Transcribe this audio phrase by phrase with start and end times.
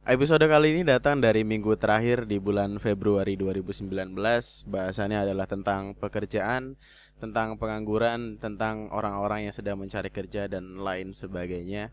[0.00, 4.16] Episode kali ini datang dari minggu terakhir di bulan Februari 2019.
[4.64, 6.80] Bahasannya adalah tentang pekerjaan,
[7.20, 11.92] tentang pengangguran, tentang orang-orang yang sedang mencari kerja dan lain sebagainya.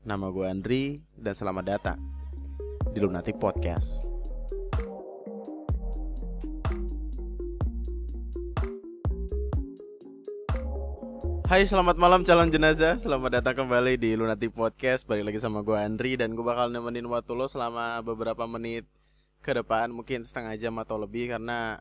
[0.00, 2.00] Nama gue Andri dan selamat datang
[2.88, 4.11] di Lunatic Podcast.
[11.52, 12.96] Hai selamat malam calon jenazah.
[12.96, 15.04] Selamat datang kembali di Lunatic Podcast.
[15.04, 18.88] Balik lagi sama gue Andri Dan gue bakal nemenin waktu lo selama beberapa menit
[19.44, 21.76] ke depan Mungkin setengah jam atau lebih Karena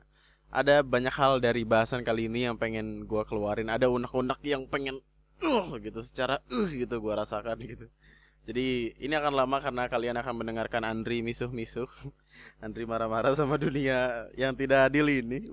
[0.52, 3.72] ada banyak hal dari bahasan kali ini yang pengen gue keluarin.
[3.72, 5.00] Ada unek-unek yang pengen
[5.40, 7.88] uh gitu secara uh gitu gue rasakan gitu.
[8.44, 11.88] Jadi ini akan lama karena kalian akan mendengarkan Andri misuh-misuh.
[12.60, 15.48] Andri marah-marah sama dunia yang tidak adil ini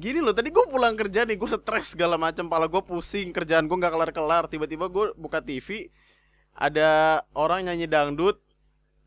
[0.00, 3.68] gini loh tadi gue pulang kerja nih gue stres segala macam pala gue pusing kerjaan
[3.68, 5.92] gue nggak kelar kelar tiba-tiba gue buka TV
[6.56, 8.40] ada orang nyanyi dangdut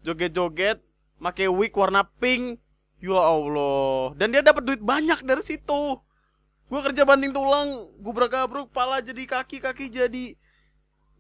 [0.05, 0.81] joget-joget
[1.21, 2.57] pakai wig warna pink.
[3.01, 4.13] Ya allah.
[4.13, 5.97] Dan dia dapat duit banyak dari situ.
[6.69, 10.25] Gue kerja banting tulang gue bergabruk pala jadi kaki kaki jadi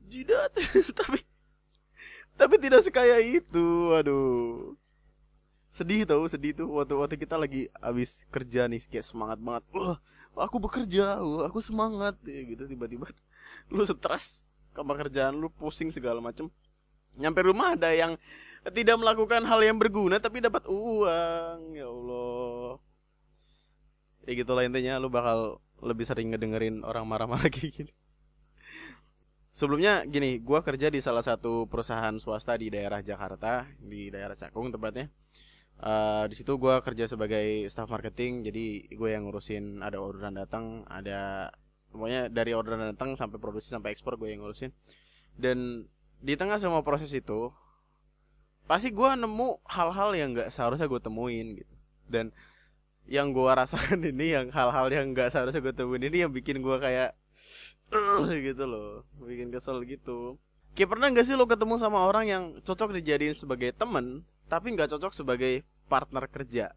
[0.05, 0.51] jidat.
[0.99, 1.19] Tapi
[2.31, 4.73] tapi tidak sekaya itu aduh
[5.71, 6.67] sedih tau sedih tuh.
[6.67, 9.63] Waktu waktu kita lagi habis kerja nih kayak semangat banget.
[9.71, 9.97] Wah
[10.35, 12.19] aku bekerja wah, aku semangat.
[12.27, 13.07] Ya, gitu tiba-tiba
[13.73, 16.51] lu stres sama kerjaan lu pusing segala macem.
[17.15, 18.19] Nyampe rumah ada yang
[18.75, 21.59] tidak melakukan hal yang berguna tapi dapat uang.
[21.73, 22.77] Ya Allah.
[24.27, 27.93] Ya gitulah intinya lu bakal lebih sering ngedengerin orang marah-marah kayak gini.
[29.51, 34.71] Sebelumnya gini gua kerja di salah satu perusahaan swasta di daerah Jakarta di daerah Cakung
[34.71, 35.11] tepatnya
[35.81, 40.85] uh, di situ gue kerja sebagai staff marketing jadi gue yang ngurusin ada orderan datang
[40.87, 41.51] ada
[41.91, 44.71] pokoknya dari orderan datang sampai produksi sampai ekspor gue yang ngurusin.
[45.35, 45.85] Dan
[46.23, 47.51] di tengah semua proses itu
[48.65, 51.75] pasti gue nemu hal-hal yang nggak seharusnya gue temuin gitu.
[52.07, 52.31] Dan
[53.05, 56.77] yang gue rasakan ini yang hal-hal yang nggak seharusnya gue temuin ini yang bikin gue
[56.79, 57.11] kayak
[58.47, 59.03] gitu loh.
[59.19, 60.39] Bikin kesel gitu.
[60.71, 64.91] Kayak pernah gak sih lo ketemu sama orang yang cocok dijadiin sebagai temen Tapi gak
[64.91, 66.75] cocok sebagai partner kerja.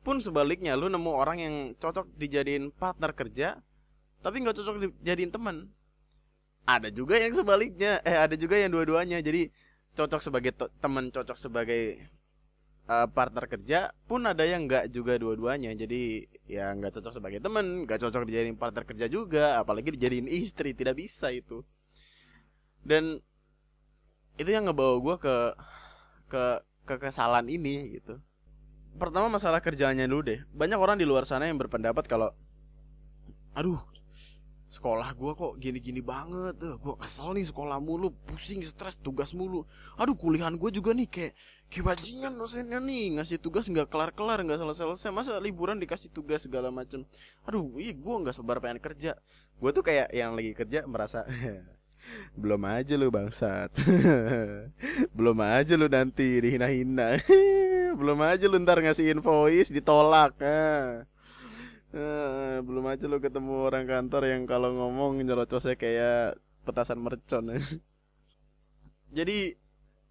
[0.00, 3.60] Pun sebaliknya lo nemu orang yang cocok dijadiin partner kerja
[4.20, 5.68] Tapi gak cocok dijadiin temen
[6.64, 9.20] Ada juga yang sebaliknya Eh ada juga yang dua-duanya.
[9.20, 9.48] Jadi
[9.96, 12.04] cocok sebagai temen Cocok sebagai
[12.88, 15.72] uh, partner kerja Pun ada yang gak juga dua-duanya.
[15.72, 20.76] Jadi ya gak cocok sebagai temen Gak cocok dijadiin partner kerja juga Apalagi dijadiin istri
[20.76, 21.64] Tidak bisa itu.
[22.84, 23.20] Dan
[24.36, 25.36] itu yang ngebawa gue ke
[26.28, 26.44] ke
[26.84, 28.20] ke kesalahan ini gitu.
[28.94, 30.40] Pertama masalah kerjaannya dulu deh.
[30.54, 32.30] Banyak orang di luar sana yang berpendapat kalau
[33.54, 33.78] aduh
[34.74, 39.62] sekolah gue kok gini-gini banget tuh gue kesel nih sekolah mulu pusing stres tugas mulu.
[39.94, 41.32] Aduh kuliahan gue juga nih kayak
[41.70, 46.74] kayak bajingan dosennya nih ngasih tugas nggak kelar-kelar nggak selesai-selesai masa liburan dikasih tugas segala
[46.74, 47.06] macem.
[47.46, 49.14] Aduh iya gue nggak sabar pengen kerja.
[49.62, 51.22] Gue tuh kayak yang lagi kerja merasa
[52.34, 53.70] Belum aja lu bangsat.
[55.16, 57.22] Belum aja lu nanti dihina-hina.
[57.98, 60.34] Belum aja lu ntar ngasih invoice ditolak.
[62.66, 67.54] Belum aja lu ketemu orang kantor yang kalau ngomong nyerocosnya kayak petasan mercon.
[69.16, 69.54] Jadi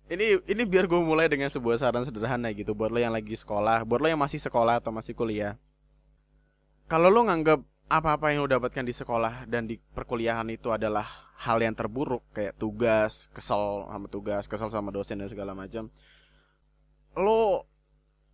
[0.08, 3.84] ini ini biar gue mulai dengan sebuah saran sederhana gitu buat lo yang lagi sekolah,
[3.84, 5.58] buat lo yang masih sekolah atau masih kuliah.
[6.88, 7.60] Kalau lo nganggap
[7.92, 11.06] apa-apa yang lo dapatkan di sekolah dan di perkuliahan itu adalah
[11.44, 15.92] hal yang terburuk kayak tugas, kesel sama tugas, kesel sama dosen dan segala macam.
[17.14, 17.68] Lo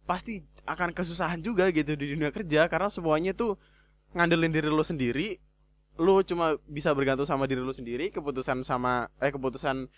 [0.06, 3.58] pasti akan kesusahan juga gitu di dunia kerja karena semuanya tuh
[4.14, 5.42] ngandelin diri lo sendiri.
[6.00, 9.90] Lo cuma bisa bergantung sama diri lo sendiri, keputusan sama eh keputusan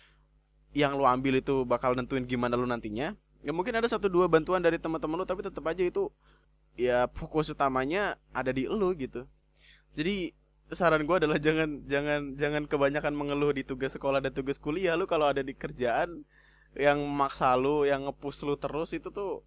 [0.71, 3.13] yang lo ambil itu bakal nentuin gimana lo nantinya.
[3.43, 6.09] Ya mungkin ada satu dua bantuan dari teman-teman lo tapi tetap aja itu
[6.79, 9.27] ya fokus utamanya ada di lo gitu.
[9.91, 10.31] Jadi
[10.71, 14.95] saran gue adalah jangan jangan jangan kebanyakan mengeluh di tugas sekolah dan tugas kuliah.
[14.95, 16.23] Lu kalau ada di kerjaan
[16.75, 19.43] yang maksa lu yang ngepus lu terus itu tuh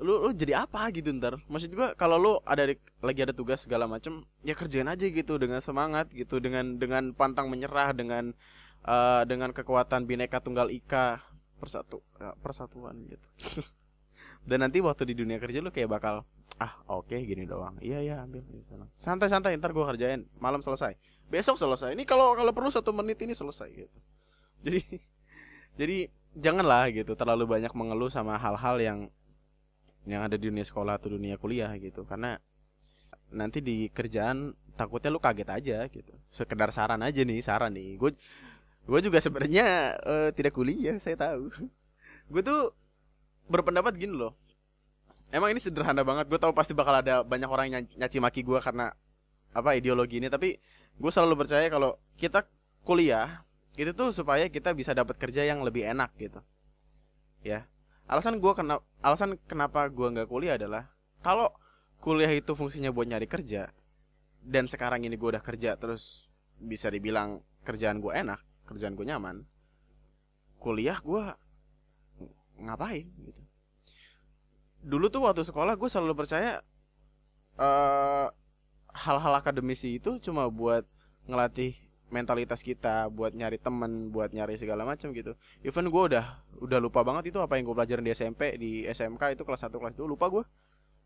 [0.00, 1.40] lu, lu jadi apa gitu ntar?
[1.48, 5.40] Maksud gue kalau lu ada di, lagi ada tugas segala macem ya kerjain aja gitu
[5.40, 8.36] dengan semangat gitu dengan dengan pantang menyerah dengan
[8.84, 11.24] uh, dengan kekuatan bineka tunggal ika
[11.60, 13.28] persatu uh, persatuan gitu
[14.50, 16.26] dan nanti waktu di dunia kerja lu kayak bakal
[16.58, 17.78] ah oke okay, gini doang.
[17.78, 18.42] Iya iya ambil
[18.98, 20.98] santai santai ntar gue kerjain malam selesai.
[21.30, 21.94] Besok selesai.
[21.94, 23.98] Ini kalau kalau perlu satu menit ini selesai gitu.
[24.66, 24.82] Jadi
[25.78, 28.98] jadi janganlah gitu terlalu banyak mengeluh sama hal-hal yang
[30.04, 32.02] yang ada di dunia sekolah atau dunia kuliah gitu.
[32.02, 32.34] Karena
[33.30, 36.12] nanti di kerjaan takutnya lu kaget aja gitu.
[36.26, 37.94] Sekedar saran aja nih saran nih.
[37.96, 38.18] Gue
[38.84, 41.54] gue juga sebenarnya uh, tidak kuliah saya tahu.
[42.30, 42.70] Gue tuh
[43.50, 44.38] berpendapat gini loh.
[45.34, 46.30] Emang ini sederhana banget.
[46.30, 48.94] Gue tahu pasti bakal ada banyak orang yang nyaci maki gue karena
[49.50, 50.30] apa ideologi ini.
[50.30, 50.54] Tapi
[50.96, 52.46] gue selalu percaya kalau kita
[52.86, 53.42] kuliah
[53.74, 56.38] itu tuh supaya kita bisa dapat kerja yang lebih enak gitu.
[57.42, 57.66] Ya.
[58.10, 60.90] Alasan gue kena alasan kenapa gue nggak kuliah adalah
[61.22, 61.50] kalau
[62.02, 63.70] kuliah itu fungsinya buat nyari kerja
[64.40, 69.44] dan sekarang ini gue udah kerja terus bisa dibilang kerjaan gue enak kerjaan gue nyaman
[70.56, 71.22] kuliah gue
[72.60, 73.42] ngapain gitu
[74.80, 76.64] dulu tuh waktu sekolah gue selalu percaya
[77.60, 78.32] uh,
[78.90, 80.88] hal-hal akademisi itu cuma buat
[81.28, 81.76] ngelatih
[82.10, 86.26] mentalitas kita buat nyari temen buat nyari segala macam gitu even gue udah
[86.58, 89.78] udah lupa banget itu apa yang gue pelajarin di SMP di SMK itu kelas 1
[89.78, 90.44] kelas 2 lupa gue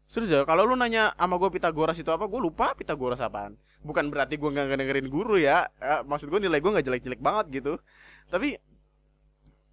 [0.04, 3.56] Serius kalau lu nanya sama gue Pitagoras itu apa, gue lupa Pitagoras apaan.
[3.80, 7.64] Bukan berarti gue nggak dengerin guru ya, eh, maksud gue nilai gue nggak jelek-jelek banget
[7.64, 7.80] gitu.
[8.28, 8.60] Tapi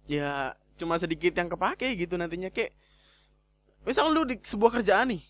[0.08, 2.74] ya cuma sedikit yang kepake gitu nantinya kayak
[3.86, 5.22] misal lu di sebuah kerjaan nih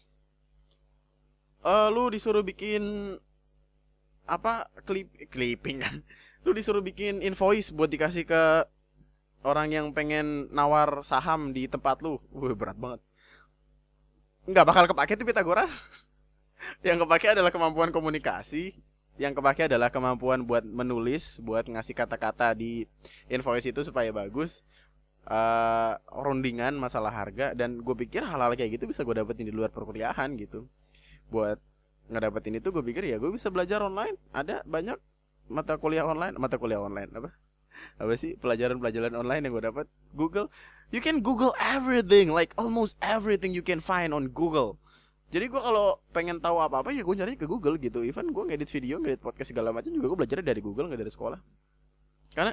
[1.66, 3.14] uh, lu disuruh bikin
[4.26, 5.96] apa klip clipping kan?
[6.46, 8.66] Lu disuruh bikin invoice buat dikasih ke
[9.46, 12.18] orang yang pengen nawar saham di tempat lu.
[12.34, 13.00] Wah berat banget.
[14.50, 16.06] Nggak bakal kepake tuh Pitagoras.
[16.86, 18.74] Yang kepake adalah kemampuan komunikasi.
[19.18, 22.90] Yang kepake adalah kemampuan buat menulis buat ngasih kata-kata di
[23.30, 24.66] invoice itu supaya bagus
[25.28, 29.70] uh, rundingan masalah harga dan gue pikir hal-hal kayak gitu bisa gue dapetin di luar
[29.70, 30.66] perkuliahan gitu.
[31.30, 31.58] Buat
[32.10, 34.18] ngedapetin itu gue pikir ya gue bisa belajar online.
[34.34, 34.98] Ada banyak
[35.50, 37.30] mata kuliah online mata kuliah online apa?
[37.98, 38.38] Apa sih?
[38.38, 40.50] Pelajaran-pelajaran online yang gue dapat Google
[40.92, 44.78] you can Google everything like almost everything you can find on Google.
[45.32, 48.04] Jadi gue kalau pengen tahu apa apa ya gue cari ke Google gitu.
[48.04, 51.12] Even gue ngedit video ngedit podcast segala macam juga gue belajar dari Google nggak dari
[51.12, 51.40] sekolah.
[52.36, 52.52] Karena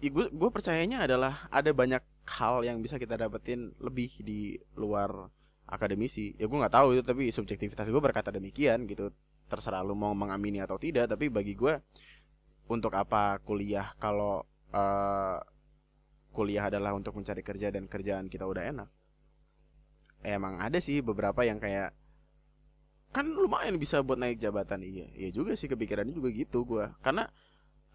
[0.00, 2.00] ya gue gue percayanya adalah ada banyak
[2.40, 5.28] hal yang bisa kita dapetin lebih di luar
[5.68, 9.12] akademisi ya gue nggak tahu itu tapi subjektivitas gue berkata demikian gitu.
[9.50, 11.82] Terserah lu mau mengamini atau tidak tapi bagi gue
[12.70, 15.38] untuk apa kuliah kalau uh,
[16.30, 18.88] kuliah adalah untuk mencari kerja dan kerjaan kita udah enak?
[20.22, 21.90] Emang ada sih beberapa yang kayak
[23.10, 24.86] kan lumayan bisa buat naik jabatan.
[24.86, 27.26] Iya iya juga sih kepikirannya juga gitu gue karena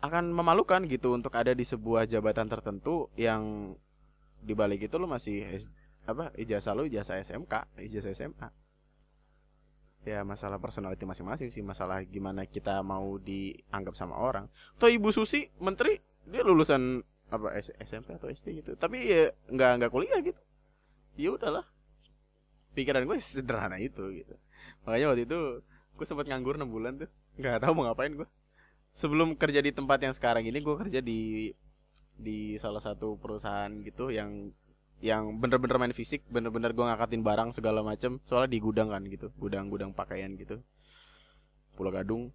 [0.08, 3.74] akan memalukan gitu untuk ada di sebuah jabatan tertentu yang
[4.46, 5.46] di balik itu lo masih
[6.06, 8.50] apa ijazah lo ijazah SMK ijazah SMA
[10.06, 14.46] ya masalah personality masing-masing sih masalah gimana kita mau dianggap sama orang.
[14.78, 15.98] Toh ibu Susi menteri
[16.30, 17.02] dia lulusan
[17.34, 18.72] apa S SMP atau SD gitu.
[18.78, 20.38] Tapi ya nggak nggak kuliah gitu.
[21.18, 21.66] Ya udahlah.
[22.78, 24.38] Pikiran gue sederhana itu gitu.
[24.86, 27.10] Makanya waktu itu gue sempat nganggur enam bulan tuh.
[27.42, 28.30] Nggak tahu mau ngapain gue
[28.96, 31.52] sebelum kerja di tempat yang sekarang ini gue kerja di
[32.16, 34.56] di salah satu perusahaan gitu yang
[35.04, 39.36] yang bener-bener main fisik bener-bener gue ngangkatin barang segala macem soalnya di gudang kan gitu
[39.36, 40.64] gudang-gudang pakaian gitu.
[41.76, 42.32] Pulau Gadung.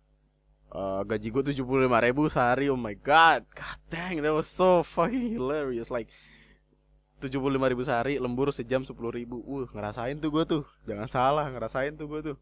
[0.71, 4.47] Uh, gaji gue tujuh puluh lima ribu sehari oh my god god dang that was
[4.47, 6.07] so fucking hilarious like
[7.19, 9.41] tujuh puluh lima ribu sehari lembur sejam sepuluh ribu.
[9.49, 12.37] Uh ngerasain tuh gue tuh jangan salah ngerasain tuh gue tuh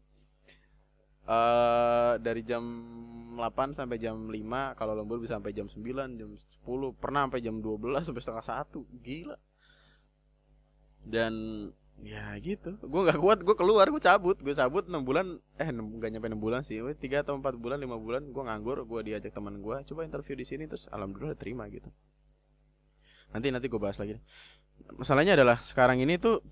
[1.29, 2.63] uh, dari jam
[3.37, 4.35] 8 sampai jam 5
[4.75, 5.79] kalau lembur bisa sampai jam 9
[6.19, 8.83] jam 10 pernah sampai jam 12 sampai setengah satu.
[8.99, 9.37] Gila.
[11.05, 11.33] Dan
[12.03, 12.75] ya gitu.
[12.83, 14.35] Gue nggak kuat gue keluar gue cabut.
[14.41, 16.81] Gue cabut enam bulan eh nggak nyampe enam bulan sih.
[16.99, 20.43] Tiga atau empat bulan lima bulan gue nganggur gue diajak teman gue coba interview di
[20.43, 21.87] sini terus alhamdulillah terima gitu.
[23.31, 24.19] Nanti nanti gue bahas lagi.
[24.99, 26.43] Masalahnya adalah sekarang ini tuh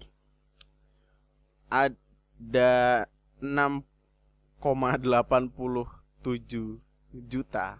[1.67, 3.03] ada
[3.43, 3.96] enam 1,87
[7.13, 7.77] juta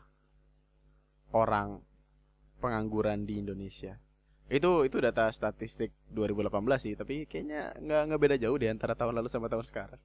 [1.33, 1.81] orang
[2.61, 3.97] pengangguran di Indonesia.
[4.47, 9.19] Itu itu data statistik 2018 sih, tapi kayaknya nggak nggak beda jauh deh antara tahun
[9.19, 10.01] lalu sama tahun sekarang.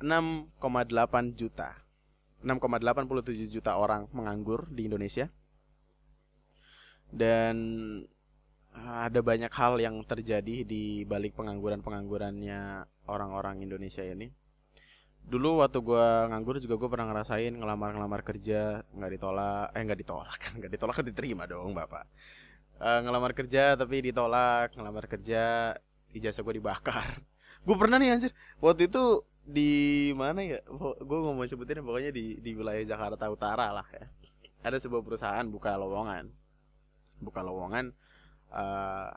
[0.00, 1.76] 6,8 juta.
[2.40, 5.28] 6,87 juta orang menganggur di Indonesia.
[7.12, 7.56] Dan
[8.72, 14.30] ada banyak hal yang terjadi di balik pengangguran-penganggurannya orang-orang Indonesia ini
[15.30, 20.00] dulu waktu gue nganggur juga gue pernah ngerasain ngelamar ngelamar kerja nggak ditolak eh nggak
[20.02, 22.04] ditolak kan nggak ditolak kan diterima dong bapak.
[22.80, 25.74] Uh, ngelamar kerja tapi ditolak ngelamar kerja
[26.16, 27.20] ijazah gue dibakar.
[27.66, 28.32] Gue pernah nih anjir.
[28.56, 30.64] Waktu itu di mana ya?
[31.04, 34.08] Gue nggak mau sebutin pokoknya di di wilayah Jakarta Utara lah ya.
[34.64, 36.32] Ada sebuah perusahaan buka lowongan.
[37.20, 37.92] Buka lowongan
[38.48, 39.12] uh,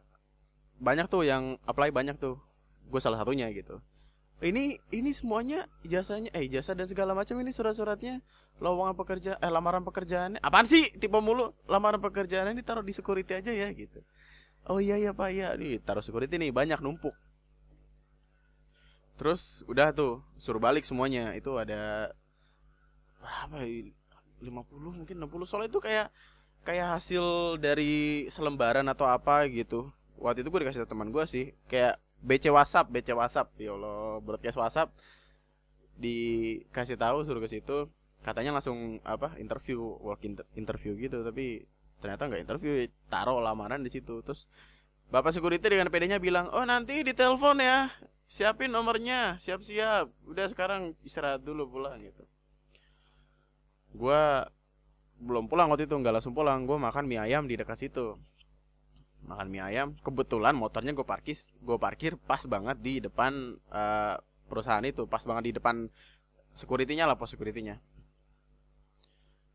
[0.83, 2.36] banyak tuh yang apply banyak tuh.
[2.91, 3.79] Gue salah satunya gitu
[4.43, 8.19] ini ini semuanya ijazahnya eh ijazah dan segala macam ini surat-suratnya.
[8.59, 10.91] Lowongan pekerja eh lamaran pekerjaan apaan sih?
[11.00, 11.55] Tipe mulu.
[11.65, 14.03] Lamaran pekerjaan ini taruh di security aja ya gitu.
[14.67, 15.55] Oh iya iya pak iya.
[15.55, 17.15] Nih taruh security nih banyak numpuk.
[19.15, 21.31] Terus udah tuh suruh balik semuanya.
[21.39, 22.12] Itu ada
[23.23, 23.95] berapa ya?
[24.43, 26.12] 50 mungkin 60 soalnya itu kayak
[26.67, 29.88] kayak hasil dari selembaran atau apa gitu.
[30.19, 31.55] Waktu itu gue dikasih teman gue sih.
[31.71, 33.51] Kayak BC WhatsApp BC WhatsApp.
[33.60, 34.89] Ya Allah broadcast WhatsApp.
[36.00, 37.92] Dikasih tahu suruh ke situ.
[38.24, 40.24] Katanya langsung apa interview work
[40.56, 41.22] interview gitu.
[41.22, 41.68] Tapi
[42.00, 44.24] ternyata nggak interview taruh lamaran di situ.
[44.24, 44.48] Terus
[45.12, 47.92] bapak security dengan pedenya bilang oh nanti ditelepon ya.
[48.24, 49.36] Siapin nomornya.
[49.44, 50.08] Siap-siap.
[50.25, 52.24] Udah sekarang istirahat dulu pulang gitu.
[53.94, 54.48] Gua
[55.20, 56.63] belum pulang waktu itu nggak langsung pulang.
[56.63, 58.18] Gue makan mie ayam di dekat situ
[59.27, 59.96] makan mie ayam.
[60.03, 64.15] Kebetulan motornya gue parkir gue parkir pas banget di depan uh,
[64.48, 65.88] perusahaan itu pas banget di depan
[66.53, 67.80] securitynya lah pos securitynya.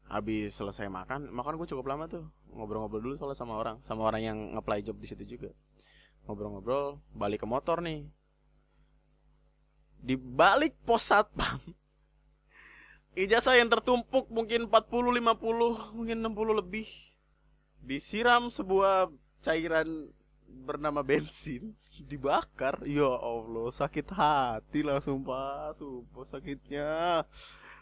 [0.09, 2.25] Habis selesai makan makan gue cukup lama tuh.
[2.49, 5.53] Ngobrol-ngobrol dulu soalnya sama orang sama orang yang ngeplay job di situ juga.
[6.25, 8.09] Ngobrol-ngobrol balik ke motor nih.
[9.99, 11.61] Di balik pos satpam
[13.19, 16.89] ijazah yang tertumpuk mungkin 40 50 mungkin 60 lebih.
[17.83, 19.11] Disiram sebuah
[19.43, 20.11] cairan
[20.49, 21.77] bernama bensin
[22.09, 22.81] dibakar.
[22.89, 27.25] Ya Allah sakit hati lah sumpah sumpah sakitnya.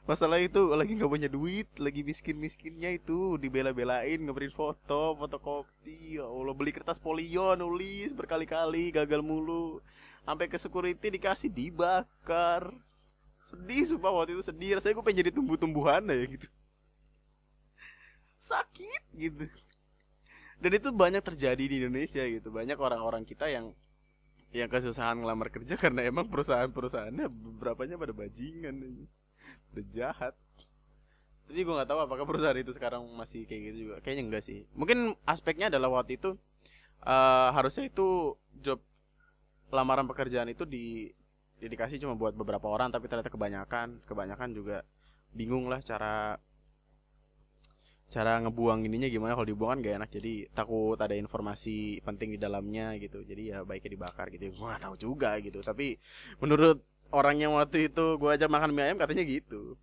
[0.06, 6.22] Masalah itu lagi nggak punya duit lagi miskin miskinnya itu dibela-belain ngeberin foto fotokopi.
[6.22, 9.82] Ya Allah beli kertas polio nulis berkali-kali gagal mulu.
[10.26, 12.70] Sampai ke security dikasih dibakar.
[13.42, 14.78] Sedih sumpah waktu itu sedih.
[14.78, 16.48] Rasanya gue pengen jadi tumbuh-tumbuhan ya gitu.
[18.38, 19.46] Sakit gitu
[20.56, 22.48] dan itu banyak terjadi di Indonesia gitu.
[22.48, 23.76] Banyak orang-orang kita yang
[24.54, 29.06] yang kesusahan ngelamar kerja karena emang perusahaan-perusahaannya beberapanya pada bajingan
[29.74, 30.34] udah jahat.
[31.46, 33.96] Tapi gue nggak tahu apakah perusahaan itu sekarang masih kayak gitu juga.
[34.02, 34.66] Kayaknya enggak sih.
[34.74, 36.34] Mungkin aspeknya adalah waktu itu
[37.06, 38.82] uh, harusnya itu job
[39.70, 41.10] lamaran pekerjaan itu di
[41.56, 44.02] dedikasi cuma buat beberapa orang tapi ternyata kebanyakan.
[44.08, 44.82] Kebanyakan juga
[45.36, 46.40] bingung lah cara
[48.16, 50.10] cara ngebuang ininya gimana kalau dibuang kan gak enak.
[50.16, 53.20] Jadi takut ada informasi penting di dalamnya gitu.
[53.20, 54.56] Jadi ya baiknya dibakar gitu.
[54.56, 55.60] Gue gak tahu juga gitu.
[55.60, 56.00] Tapi
[56.40, 56.80] menurut
[57.12, 59.76] orang yang waktu itu gue aja makan mie ayam katanya gitu.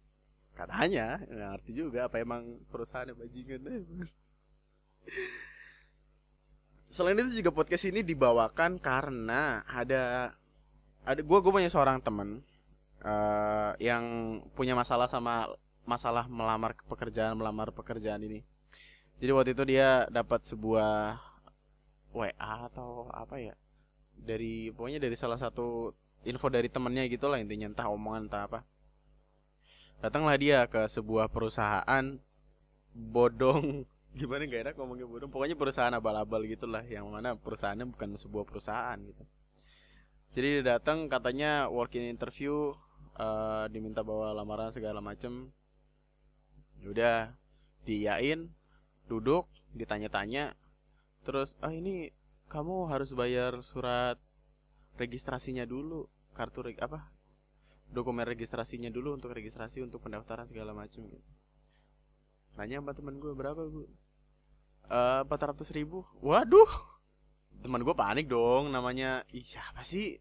[0.53, 3.61] Katanya nggak ngerti juga apa emang perusahaan bajingan.
[6.93, 10.33] Selain itu juga podcast ini dibawakan karena ada
[11.03, 12.45] ada gue gue punya seorang temen
[13.01, 14.03] uh, yang
[14.53, 15.49] punya masalah sama
[15.83, 18.43] masalah melamar pekerjaan melamar pekerjaan ini.
[19.19, 21.19] Jadi waktu itu dia dapat sebuah
[22.13, 23.55] WA atau apa ya
[24.13, 25.91] dari pokoknya dari salah satu
[26.23, 28.59] info dari temennya gitu lah intinya entah omongan entah apa.
[29.99, 32.19] Datanglah dia ke sebuah perusahaan
[32.91, 33.87] bodong.
[34.19, 35.31] Gimana gak enak ngomongnya bodong?
[35.31, 39.23] Pokoknya perusahaan abal-abal gitulah yang mana perusahaannya bukan sebuah perusahaan gitu.
[40.33, 42.73] Jadi dia datang katanya working interview
[43.17, 45.49] uh, diminta bawa lamaran segala macem
[46.87, 47.31] udah
[47.87, 48.51] diyain
[49.07, 50.55] duduk ditanya-tanya.
[51.23, 52.11] Terus ah ini
[52.51, 54.19] kamu harus bayar surat
[54.99, 56.05] registrasinya dulu
[56.37, 57.09] kartu reg apa
[57.93, 61.31] dokumen registrasinya dulu untuk registrasi untuk pendaftaran segala macam gitu.
[62.57, 63.85] Nanya sama temen gue berapa bu?
[64.89, 66.05] Eh, empat ratus ribu.
[66.21, 66.69] Waduh!
[67.61, 70.19] Teman gue panik dong namanya ih siapa sih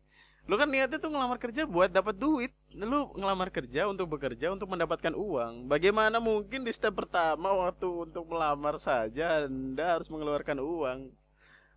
[0.50, 2.52] lu kan niatnya tuh ngelamar kerja buat dapat duit.
[2.74, 5.70] Lu ngelamar kerja untuk bekerja untuk mendapatkan uang.
[5.70, 11.14] Bagaimana mungkin di step pertama waktu untuk melamar saja anda harus mengeluarkan uang?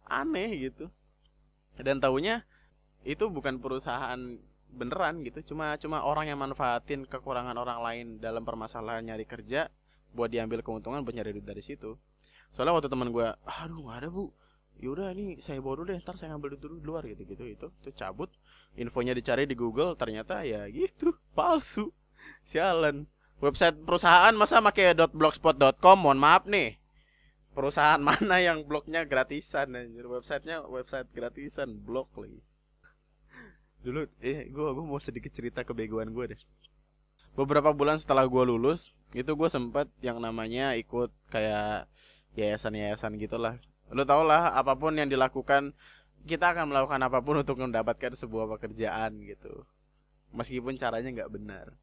[0.10, 0.90] Aneh gitu.
[1.78, 2.42] Dan tahunya
[3.06, 4.18] itu bukan perusahaan
[4.74, 5.54] beneran gitu.
[5.54, 9.70] Cuma cuma orang yang manfaatin kekurangan orang lain dalam permasalahan nyari kerja
[10.16, 12.00] buat diambil keuntungan buat nyari duit dari situ.
[12.50, 14.32] Soalnya waktu teman gue aduh gak ada bu.
[14.76, 17.94] Yaudah ini saya bawa dulu deh ntar saya ngambil dulu luar gitu gitu itu tuh
[17.96, 18.28] cabut
[18.76, 21.92] infonya dicari di Google ternyata ya gitu palsu.
[22.44, 23.08] Sialan.
[23.44, 26.80] Website perusahaan masa make .blogspot.com mohon maaf nih.
[27.56, 30.08] Perusahaan mana yang blognya gratisan anjir?
[30.08, 32.40] Websitenya website gratisan blog lagi.
[33.84, 36.42] Dulu eh gue gue mau sedikit cerita kebegoan gue deh.
[37.36, 41.88] Beberapa bulan setelah gue lulus itu gue sempet yang namanya ikut kayak
[42.40, 43.60] yayasan-yayasan gitulah.
[43.92, 45.76] Lu tau lah apa pun yang dilakukan
[46.26, 49.64] kita akan melakukan apa pun untuk mendapatkan sebuah pekerjaan gitu.
[50.34, 51.78] Meskipun caranya nggak benar.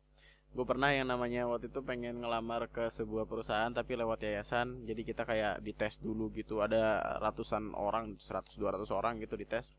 [0.52, 4.84] Gue pernah yang namanya waktu itu pengen ngelamar ke sebuah perusahaan tapi lewat yayasan.
[4.84, 6.60] Jadi kita kayak dites dulu gitu.
[6.60, 9.72] Ada ratusan orang, 100 200 orang gitu dites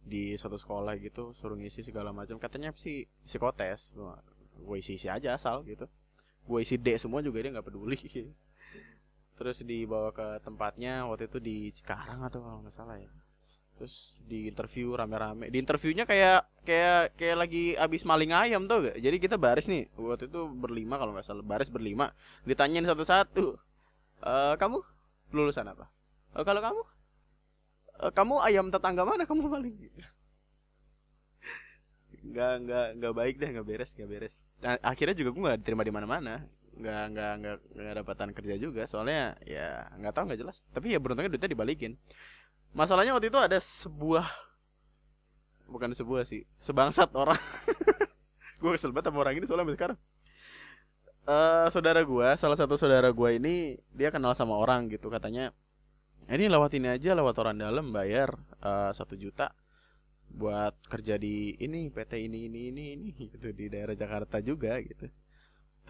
[0.00, 3.92] di satu sekolah gitu suruh ngisi segala macam katanya sih psikotes
[4.60, 5.84] gue isi isi aja asal gitu
[6.48, 8.00] gue isi D semua juga dia nggak peduli
[9.40, 13.08] terus dibawa ke tempatnya waktu itu di Cikarang atau kalau nggak salah ya.
[13.80, 15.48] Terus di interview rame-rame.
[15.48, 19.88] Di interviewnya kayak kayak kayak lagi abis maling ayam tuh gak jadi kita baris nih
[19.96, 22.12] waktu itu berlima kalau nggak salah baris berlima.
[22.44, 23.56] Ditanyain satu-satu
[24.20, 24.84] e, kamu
[25.32, 25.88] lulusan apa?
[26.36, 26.80] E, kalau kamu
[27.96, 29.72] e, kamu ayam tetangga mana kamu maling?
[32.20, 34.44] Nggak nggak nggak baik deh nggak beres nggak beres.
[34.60, 36.44] Nah, akhirnya juga gue nggak diterima di mana-mana
[36.80, 40.64] nggak nggak nggak nggak dapatan kerja juga soalnya ya nggak tahu nggak jelas.
[40.72, 41.94] Tapi ya beruntungnya duitnya dibalikin.
[42.72, 44.26] Masalahnya waktu itu ada sebuah
[45.70, 47.38] bukan sebuah sih sebangsat orang.
[48.60, 49.98] Gue kesel banget sama orang ini soalnya sekarang.
[51.30, 55.52] Uh, saudara gue salah satu saudara gue ini dia kenal sama orang gitu katanya
[56.32, 58.34] ini lewat ini aja lewat orang dalam bayar
[58.64, 59.52] eh, satu uh, juta
[60.30, 65.10] buat kerja di ini PT ini ini ini ini gitu di daerah Jakarta juga gitu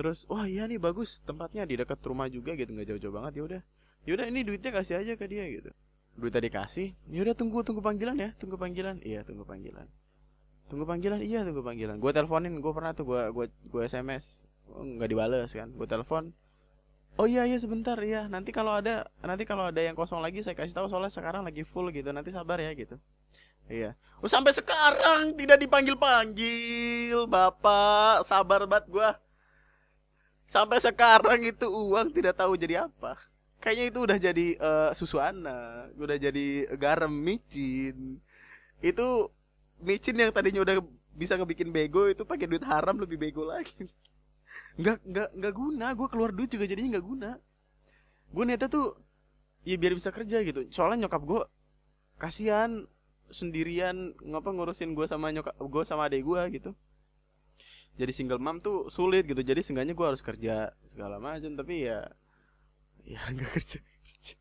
[0.00, 3.32] terus wah iya nih bagus tempatnya di dekat rumah juga gitu nggak jauh-jauh banget.
[3.36, 3.60] Ya udah
[4.08, 5.68] yaudah ini duitnya kasih aja ke dia gitu.
[6.16, 8.96] Duit tadi kasih ya udah tunggu tunggu panggilan ya tunggu panggilan.
[9.04, 9.84] Iya tunggu panggilan.
[10.72, 11.20] Tunggu panggilan?
[11.20, 12.00] Iya tunggu panggilan.
[12.00, 16.32] Gue teleponin gue pernah tuh gue gue gue sms nggak dibales kan gue telepon.
[17.20, 20.56] Oh iya iya sebentar ya nanti kalau ada nanti kalau ada yang kosong lagi saya
[20.56, 22.96] kasih tahu soalnya sekarang lagi full gitu nanti sabar ya gitu.
[23.70, 23.94] Iya.
[24.18, 28.26] Oh, sampai sekarang tidak dipanggil panggil bapak.
[28.26, 29.08] Sabar banget gue
[30.50, 33.14] sampai sekarang itu uang tidak tahu jadi apa.
[33.62, 38.18] Kayaknya itu udah jadi uh, susu anak udah jadi garam micin.
[38.82, 39.30] Itu
[39.78, 40.82] micin yang tadinya udah
[41.14, 43.86] bisa ngebikin bego itu pakai duit haram lebih bego lagi.
[44.74, 45.86] Nggak nggak nggak guna.
[45.94, 47.30] Gue keluar duit juga jadinya nggak guna.
[48.34, 48.98] Gue niatnya tuh
[49.62, 50.66] ya biar bisa kerja gitu.
[50.74, 51.42] Soalnya nyokap gue
[52.18, 52.90] kasihan
[53.30, 56.70] sendirian ngapa ngurusin gue sama nyokap gue sama adek gue gitu
[58.00, 59.44] jadi single mom tuh sulit gitu.
[59.44, 62.08] Jadi seenggaknya gue harus kerja segala macam tapi ya
[63.04, 64.34] ya nggak kerja kerja.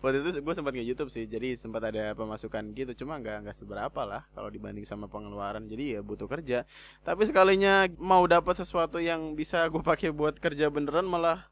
[0.00, 3.04] Waktu itu gue sempat nge YouTube sih jadi sempat ada pemasukan gitu.
[3.04, 5.66] Cuma nggak nggak seberapa lah kalau dibanding sama pengeluaran.
[5.66, 6.62] Jadi ya butuh kerja.
[7.02, 11.50] Tapi sekalinya mau dapat sesuatu yang bisa gue pakai buat kerja beneran malah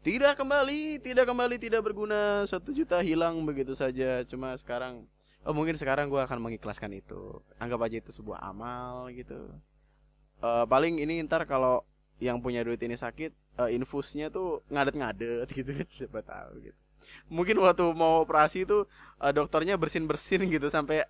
[0.00, 2.48] tidak kembali tidak kembali tidak berguna.
[2.48, 4.24] Satu juta hilang begitu saja.
[4.24, 5.04] Cuma sekarang
[5.44, 7.44] oh mungkin sekarang gue akan mengikhlaskan itu.
[7.60, 9.52] Anggap aja itu sebuah amal gitu
[10.42, 11.84] uh, paling ini ntar kalau
[12.16, 16.78] yang punya duit ini sakit uh, infusnya tuh ngadet-ngadet gitu kan siapa tahu gitu.
[17.28, 18.88] Mungkin waktu mau operasi itu
[19.20, 21.04] uh, dokternya bersin bersin gitu sampai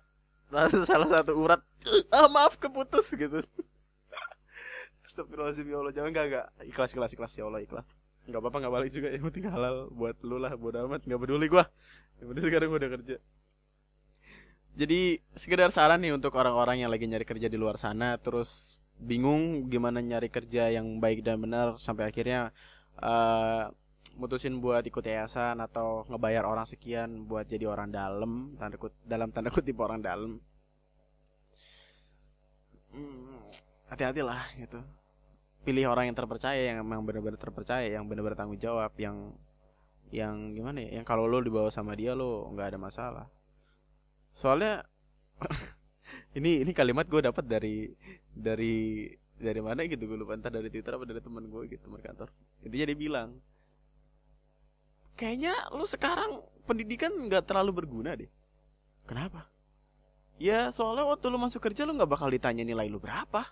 [0.89, 1.59] salah satu urat
[2.11, 3.43] ah maaf keputus gitu.
[5.07, 5.93] Astagfirullahaladzim ya Allah.
[5.95, 7.31] Jangan gak, gak Ikhlas ikhlas ikhlas.
[7.39, 7.87] Ya Allah ikhlas.
[8.27, 9.07] Gak apa-apa gak balik juga.
[9.07, 11.07] Yang penting halal Buat lu lah Bodo amat.
[11.07, 11.71] Gak peduli gua.
[12.19, 13.15] Yang penting sekarang gua udah kerja.
[14.77, 19.69] Jadi sekedar saran nih Untuk orang-orang yang lagi nyari kerja di luar sana Terus bingung
[19.69, 22.49] gimana nyari kerja yang baik dan benar sampai akhirnya
[22.97, 23.69] uh,
[24.17, 29.29] mutusin buat ikut yayasan atau ngebayar orang sekian buat jadi orang dalam tanda kut dalam
[29.29, 30.41] tanda kutip orang dalam.
[32.89, 33.37] Hmm,
[33.93, 34.81] hati-hatilah gitu.
[35.61, 39.37] Pilih orang yang terpercaya yang memang benar-benar terpercaya yang benar-benar tanggung jawab yang
[40.09, 43.25] yang gimana ya yang kalau lo dibawa sama dia lo nggak ada masalah.
[44.33, 44.81] Soalnya
[46.37, 47.89] ini ini kalimat gue dapat dari
[48.29, 50.37] dari dari mana gitu gue lupa.
[50.37, 52.29] Entah dari twitter apa dari teman gue gitu teman kantor.
[52.61, 53.29] Intinya dia bilang
[55.17, 58.29] kayaknya lu sekarang pendidikan nggak terlalu berguna deh.
[59.09, 59.49] Kenapa?
[60.37, 63.49] Ya soalnya waktu lu masuk kerja lu nggak bakal ditanya nilai lu berapa.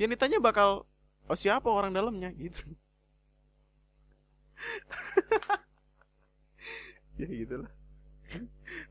[0.00, 0.88] Yang ditanya bakal
[1.28, 2.32] oh siapa orang dalamnya?
[2.32, 2.64] Gitu.
[7.16, 7.72] Ya gitulah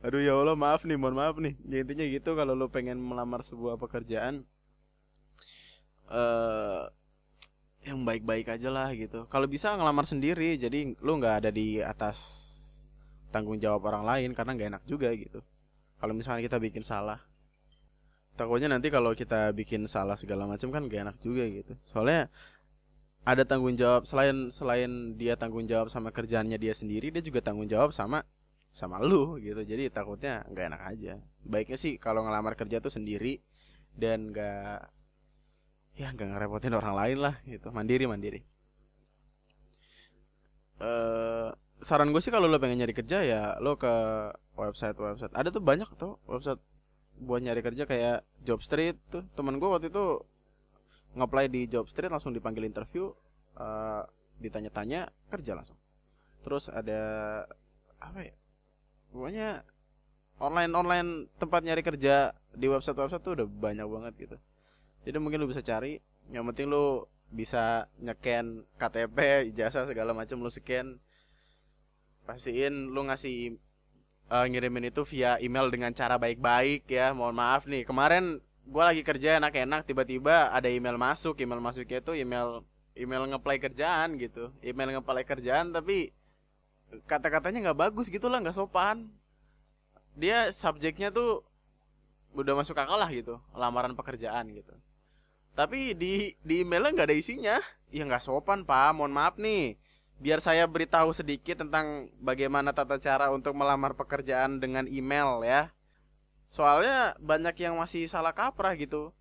[0.03, 1.53] aduh ya Allah maaf nih mohon maaf nih.
[1.67, 4.43] Ya intinya gitu kalau lo pengen melamar sebuah pekerjaan
[6.09, 6.89] uh,
[7.85, 9.29] yang baik-baik aja lah gitu.
[9.29, 12.47] Kalau bisa ngelamar sendiri jadi lo nggak ada di atas
[13.29, 15.39] tanggung jawab orang lain karena nggak enak juga gitu.
[15.99, 17.19] Kalau misalnya kita bikin salah
[18.35, 21.73] takutnya nanti kalau kita bikin salah segala macam kan gak enak juga gitu.
[21.87, 22.27] Soalnya
[23.25, 27.65] ada tanggung jawab selain selain dia tanggung jawab sama kerjaannya dia sendiri dia juga tanggung
[27.65, 28.21] jawab sama
[28.75, 29.63] sama lu gitu.
[29.63, 31.13] Jadi takutnya nggak enak aja.
[31.47, 33.39] Baiknya sih kalau ngelamar kerja tuh sendiri
[33.95, 34.91] dan nggak
[35.95, 37.71] ya nggak ngerepotin orang lain lah gitu.
[37.71, 38.43] Mandiri mandiri.
[40.75, 43.95] Uh, saran gue sih kalau lo pengen nyari kerja ya lo ke
[44.59, 45.31] website website.
[45.31, 46.59] Ada tuh banyak tuh website
[47.15, 49.23] buat nyari kerja kayak job street tuh.
[49.39, 50.19] Teman gue waktu itu
[51.15, 53.07] ngeplay di job street langsung dipanggil interview
[53.55, 54.03] uh,
[54.43, 55.79] ditanya-tanya kerja langsung.
[56.43, 56.99] Terus ada
[58.03, 58.35] apa ya
[59.15, 59.63] pokoknya
[60.43, 64.37] online online tempat nyari kerja di website website tuh udah banyak banget gitu.
[65.07, 70.51] Jadi mungkin lu bisa cari yang penting lu bisa nyeken KTP ijazah segala macam lu
[70.51, 70.99] scan.
[72.25, 73.55] Pastiin lu ngasih
[74.33, 77.15] uh, ngirimin itu via email dengan cara baik-baik ya.
[77.15, 82.17] Mohon maaf nih kemarin gue lagi kerja enak-enak tiba-tiba ada email masuk email masuknya itu
[82.17, 82.65] email
[82.97, 84.51] email ngeplay kerjaan gitu.
[84.65, 86.11] Email ngeplay kerjaan tapi
[87.03, 89.11] kata-katanya nggak bagus gitu lah nggak sopan.
[90.15, 91.43] Dia subjeknya tuh
[92.35, 94.71] udah masuk akal lah gitu lamaran pekerjaan gitu.
[95.55, 97.57] Tapi di di emailnya nggak ada isinya.
[97.91, 99.79] Ya nggak sopan pak mohon maaf nih.
[100.15, 105.71] Biar saya beritahu sedikit tentang bagaimana tata cara untuk melamar pekerjaan dengan email ya.
[106.47, 109.11] Soalnya banyak yang masih salah kaprah gitu.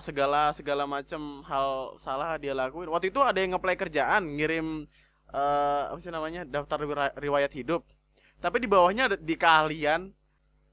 [0.00, 2.88] Segala segala macam hal salah dia lakuin.
[2.88, 4.88] Waktu itu ada yang ngeplay kerjaan ngirim
[5.32, 6.80] uh, apa sih namanya daftar
[7.16, 7.84] riwayat hidup.
[8.38, 10.14] Tapi di bawahnya ada, di kalian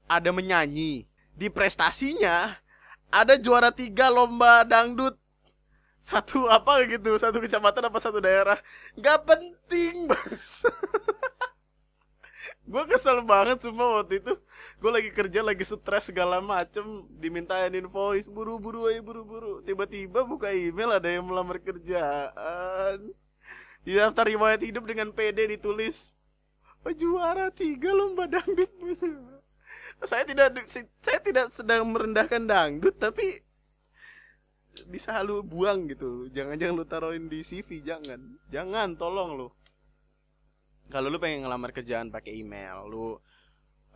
[0.06, 1.04] ada menyanyi.
[1.36, 2.56] Di prestasinya
[3.10, 5.18] ada juara tiga lomba dangdut.
[6.06, 8.62] Satu apa gitu satu kecamatan apa satu daerah.
[8.94, 10.38] Nggak penting bang
[12.66, 14.34] gue kesel banget semua waktu itu.
[14.78, 17.06] Gue lagi kerja lagi stres segala macem.
[17.18, 19.62] Dimintain invoice buru-buru aja buru-buru.
[19.66, 23.10] Tiba-tiba buka email ada yang melamar kerjaan
[23.86, 26.18] di daftar riwayat hidup dengan PD ditulis
[26.94, 28.70] juara tiga lomba dangdut.
[30.06, 33.40] Saya tidak saya tidak sedang merendahkan dangdut tapi
[34.92, 36.28] bisa lu buang gitu.
[36.36, 38.20] Jangan jangan lu taruhin di CV jangan.
[38.52, 39.48] Jangan tolong lu.
[40.92, 43.16] Kalau lu pengen ngelamar kerjaan pakai email lu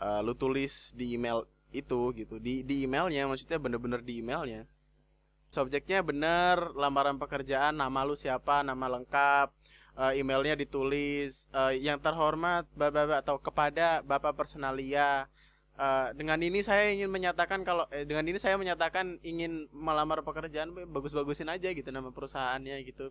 [0.01, 2.41] uh, lu tulis di email itu gitu.
[2.41, 4.65] Di di emailnya maksudnya bener-bener di emailnya.
[5.53, 9.60] Subjeknya bener lamaran pekerjaan nama lu siapa nama lengkap
[9.97, 15.31] uh, emailnya ditulis uh, yang terhormat bapak atau kepada bapak personalia
[15.81, 20.77] Uh, dengan ini saya ingin menyatakan kalau eh, dengan ini saya menyatakan ingin melamar pekerjaan
[20.93, 23.09] bagus-bagusin aja gitu nama perusahaannya gitu.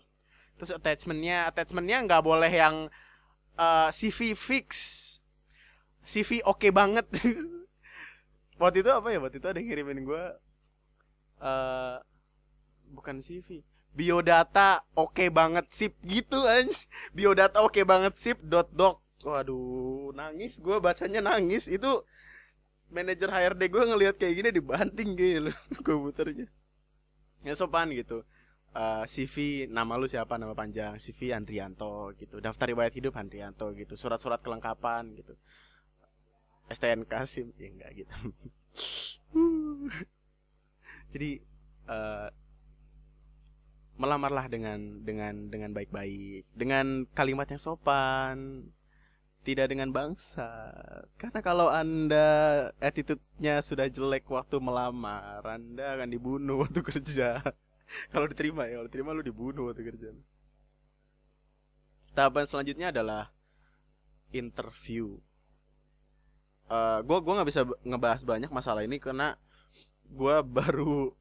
[0.54, 2.86] Terus attachmentnya attachmentnya nggak boleh yang
[3.58, 4.70] uh, CV fix.
[6.06, 7.10] CV oke okay banget.
[8.62, 9.18] Waktu itu apa ya?
[9.18, 10.24] Waktu itu ada yang ngirimin gue
[11.42, 11.98] uh,
[12.94, 15.94] bukan CV biodata oke okay banget sip.
[16.06, 16.70] Gitu aja
[17.16, 18.38] biodata oke okay banget sip.
[18.46, 20.62] Dot doc waduh nangis.
[20.62, 21.66] Gue bacanya nangis.
[21.70, 22.06] Itu
[22.90, 25.54] manajer HRD gue ngelihat kayak gini dibanting gitu
[25.88, 26.50] komputernya.
[27.46, 28.26] Ya sopan gitu.
[28.70, 30.38] Uh, eh, CV nama lu siapa?
[30.38, 30.98] Nama panjang.
[31.02, 32.38] CV Andrianto gitu.
[32.44, 33.98] Daftar riwayat hidup Andrianto gitu.
[33.98, 35.34] Surat-surat kelengkapan gitu.
[36.70, 37.50] STNK SIM.
[37.58, 38.14] Ya enggak gitu.
[41.14, 41.42] Jadi
[41.90, 42.30] uh,
[44.00, 46.48] melamarlah dengan dengan dengan baik-baik.
[46.56, 48.72] Dengan kalimat yang sopan
[49.44, 50.72] tidak dengan bangsa.
[51.20, 57.44] Karena kalau anda attitude-nya sudah jelek waktu melamar anda akan dibunuh waktu kerja.
[58.14, 60.10] Kalau diterima ya kalau diterima lu dibunuh waktu kerja.
[62.16, 63.32] Tahapan selanjutnya adalah
[64.32, 65.18] interview.
[66.70, 69.34] Uh, gua gua nggak bisa ngebahas banyak masalah ini karena
[70.06, 71.18] gua baru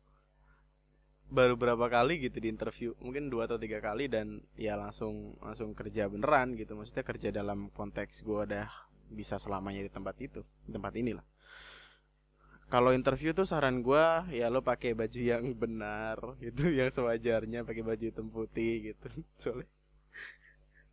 [1.28, 5.76] baru berapa kali gitu di interview mungkin dua atau tiga kali dan ya langsung langsung
[5.76, 6.74] kerja beneran gitu.
[6.74, 8.68] Maksudnya kerja dalam konteks gua udah
[9.08, 11.24] bisa selamanya di tempat itu di tempat inilah.
[12.68, 17.80] Kalau interview tuh saran gue ya lo pakai baju yang benar gitu yang sewajarnya pakai
[17.80, 19.08] baju hitam putih gitu.
[19.40, 19.68] Soalnya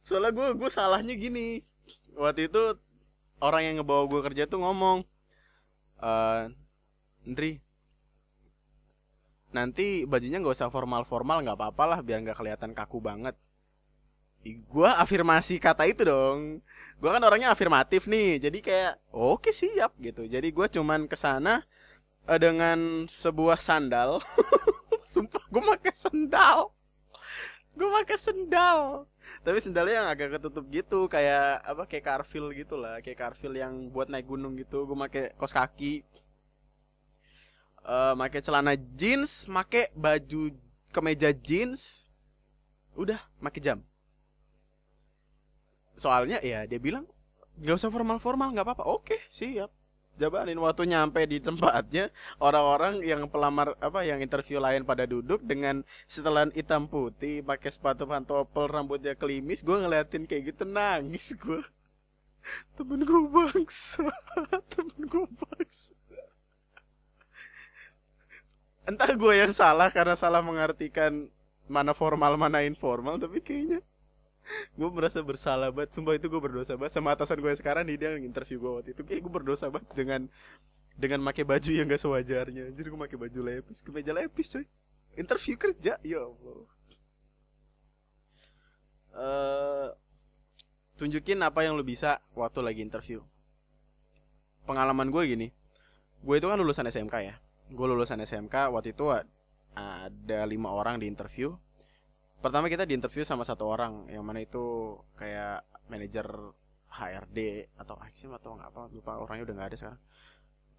[0.06, 1.66] soalnya gue gue salahnya gini.
[2.16, 2.80] Waktu itu
[3.44, 5.04] orang yang ngebawa gue kerja tuh ngomong
[6.00, 6.48] uh,
[7.28, 7.60] Ndri
[9.56, 13.36] nanti bajunya nggak usah formal formal nggak apa-apa lah biar nggak kelihatan kaku banget.
[14.44, 16.60] Gue afirmasi kata itu dong.
[17.00, 20.28] Gue kan orangnya afirmatif nih jadi kayak oke okay, siap gitu.
[20.28, 21.64] Jadi gue cuman ke sana
[22.28, 24.20] uh, dengan sebuah sandal.
[25.12, 26.76] Sumpah gue pakai sandal.
[27.74, 29.08] Gue pakai sandal.
[29.42, 33.90] Tapi sandalnya yang agak ketutup gitu kayak apa kayak carfil gitu lah kayak carfil yang
[33.90, 34.86] buat naik gunung gitu.
[34.86, 36.06] Gue pakai kos kaki
[37.86, 40.52] uh, pakai celana jeans pakai baju
[40.90, 42.10] kemeja jeans.
[42.98, 43.80] Udah pakai jam.
[45.96, 47.08] Soalnya ya dia bilang
[47.56, 48.84] nggak usah formal formal nggak apa-apa.
[48.90, 49.72] Oke siap.
[50.16, 52.08] Jabanin waktu nyampe di tempatnya
[52.40, 58.08] orang-orang yang pelamar apa yang interview lain pada duduk dengan setelan hitam putih pakai sepatu
[58.08, 61.60] pantopel rambutnya kelimis gue ngeliatin kayak gitu nangis gue
[62.80, 64.08] temen gue bangsa
[64.72, 65.92] temen gue bangsa
[68.86, 71.30] entah gue yang salah karena salah mengartikan
[71.66, 73.82] mana formal mana informal tapi kayaknya
[74.78, 75.98] gue merasa bersalah banget.
[75.98, 76.94] Sumpah itu gue berdosa banget.
[76.94, 79.02] Sama atasan gue sekarang nih dia yang interview gue waktu itu.
[79.02, 80.22] Kayak gue berdosa banget dengan
[80.96, 82.70] dengan pakai baju yang gak sewajarnya.
[82.78, 83.82] Jadi gue pakai baju lepis.
[83.82, 84.66] Kemeja lepis coy.
[85.18, 85.98] Interview kerja?
[86.06, 86.62] Ya allah.
[89.16, 89.88] Uh,
[91.00, 93.26] tunjukin apa yang lu bisa waktu lagi interview.
[94.70, 95.48] Pengalaman gue gini.
[96.22, 97.36] Gue itu kan lulusan SMK ya
[97.70, 99.10] gue lulusan SMK waktu itu
[99.76, 101.54] ada lima orang di interview.
[102.40, 106.28] Pertama kita di interview sama satu orang yang mana itu kayak manajer
[106.94, 110.02] HRD atau Aksim atau nggak apa lupa orangnya udah nggak ada sekarang.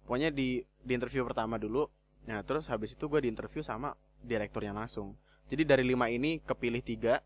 [0.07, 1.85] Pokoknya di di interview pertama dulu
[2.27, 5.15] nah terus habis itu gue di interview sama direkturnya langsung.
[5.47, 7.23] Jadi dari lima ini kepilih tiga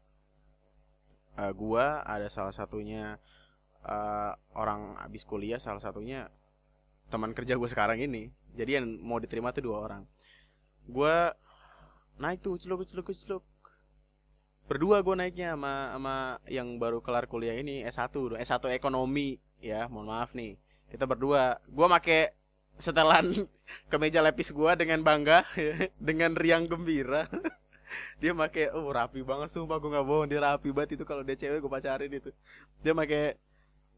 [1.38, 3.18] uh, gue ada salah satunya
[3.86, 6.30] uh, orang abis kuliah salah satunya
[7.12, 10.04] teman kerja gue sekarang ini jadi yang mau diterima tuh dua orang.
[10.88, 11.16] Gue
[12.20, 13.44] naik tuh celuk celuk celuk
[14.72, 16.16] berdua gue naiknya sama sama
[16.48, 20.56] yang baru kelar kuliah ini S1 S1 ekonomi ya mohon maaf nih.
[20.88, 21.60] Kita berdua.
[21.68, 22.32] Gue make
[22.80, 23.48] setelan
[23.92, 25.44] kemeja lepis gue dengan bangga
[26.00, 27.28] dengan riang gembira.
[28.24, 30.28] Dia make oh rapi banget sumpah gue nggak bohong.
[30.32, 32.32] Dia rapi banget itu kalau dia cewek gue pacarin itu.
[32.80, 33.36] Dia make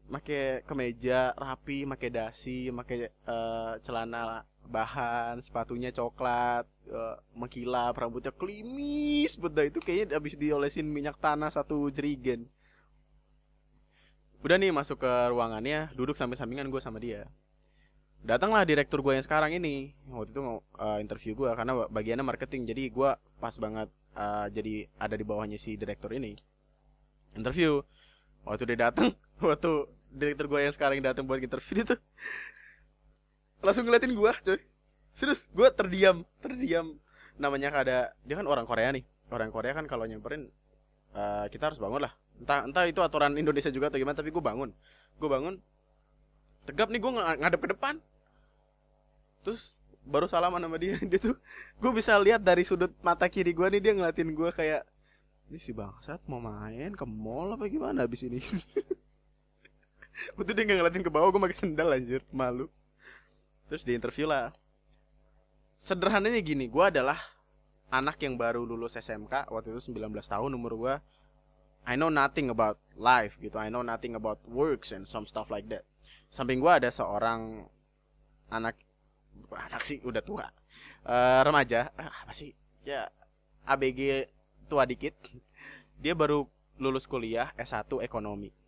[0.08, 9.36] make kemeja rapi make dasi make uh, celana bahan sepatunya coklat uh, mengkilap rambutnya klimis
[9.36, 12.48] beda itu kayaknya habis diolesin minyak tanah satu jerigen.
[14.44, 17.24] Udah nih masuk ke ruangannya duduk sampai sampingan gue sama dia.
[18.24, 19.92] Datanglah direktur gue yang sekarang ini.
[20.08, 20.40] Waktu itu
[20.80, 25.56] uh, interview gue karena bagiannya marketing jadi gue pas banget uh, jadi ada di bawahnya
[25.60, 26.36] si direktur ini.
[27.36, 27.84] Interview.
[28.44, 31.96] Waktu dia datang waktu direktur gue yang sekarang datang buat interview itu.
[33.64, 34.60] Langsung ngeliatin gue coy.
[35.14, 36.98] Serius gue terdiam terdiam.
[37.38, 39.02] Namanya ada dia kan orang Korea nih.
[39.32, 40.50] Orang Korea kan kalau nyamperin
[41.16, 42.12] uh, kita harus bangun lah.
[42.38, 44.70] Entah entah itu aturan Indonesia juga atau gimana tapi gue bangun.
[45.18, 45.58] Gue bangun
[46.64, 47.94] tegap nih gue ng ngadep ke depan.
[49.42, 51.36] Terus baru salaman sama dia dia tuh
[51.80, 54.84] gue bisa lihat dari sudut mata kiri gue nih dia ngeliatin gue kayak
[55.48, 58.40] ini si bangsat mau main ke mall apa gimana abis ini
[60.38, 62.22] Waktu dia nggak ngeliatin ke bawah gue pakai sendal anjir.
[62.30, 62.70] Malu.
[63.68, 64.54] Terus di interview lah.
[65.74, 67.18] Sederhananya gini gue adalah
[67.90, 70.94] anak yang baru lulus SMK waktu itu 19 tahun umur gue
[71.84, 73.60] I know nothing about life gitu.
[73.60, 75.84] I know nothing about works and some stuff like that.
[76.32, 77.68] Samping gue ada seorang
[78.48, 78.80] anak
[79.52, 80.48] anak sih udah tua.
[81.04, 81.92] Uh, remaja.
[82.00, 82.56] Uh, apa sih?
[82.88, 83.12] Ya
[83.68, 84.32] ABG
[84.64, 85.12] tua dikit.
[86.00, 86.48] Dia baru
[86.80, 88.63] lulus kuliah S1 ekonomi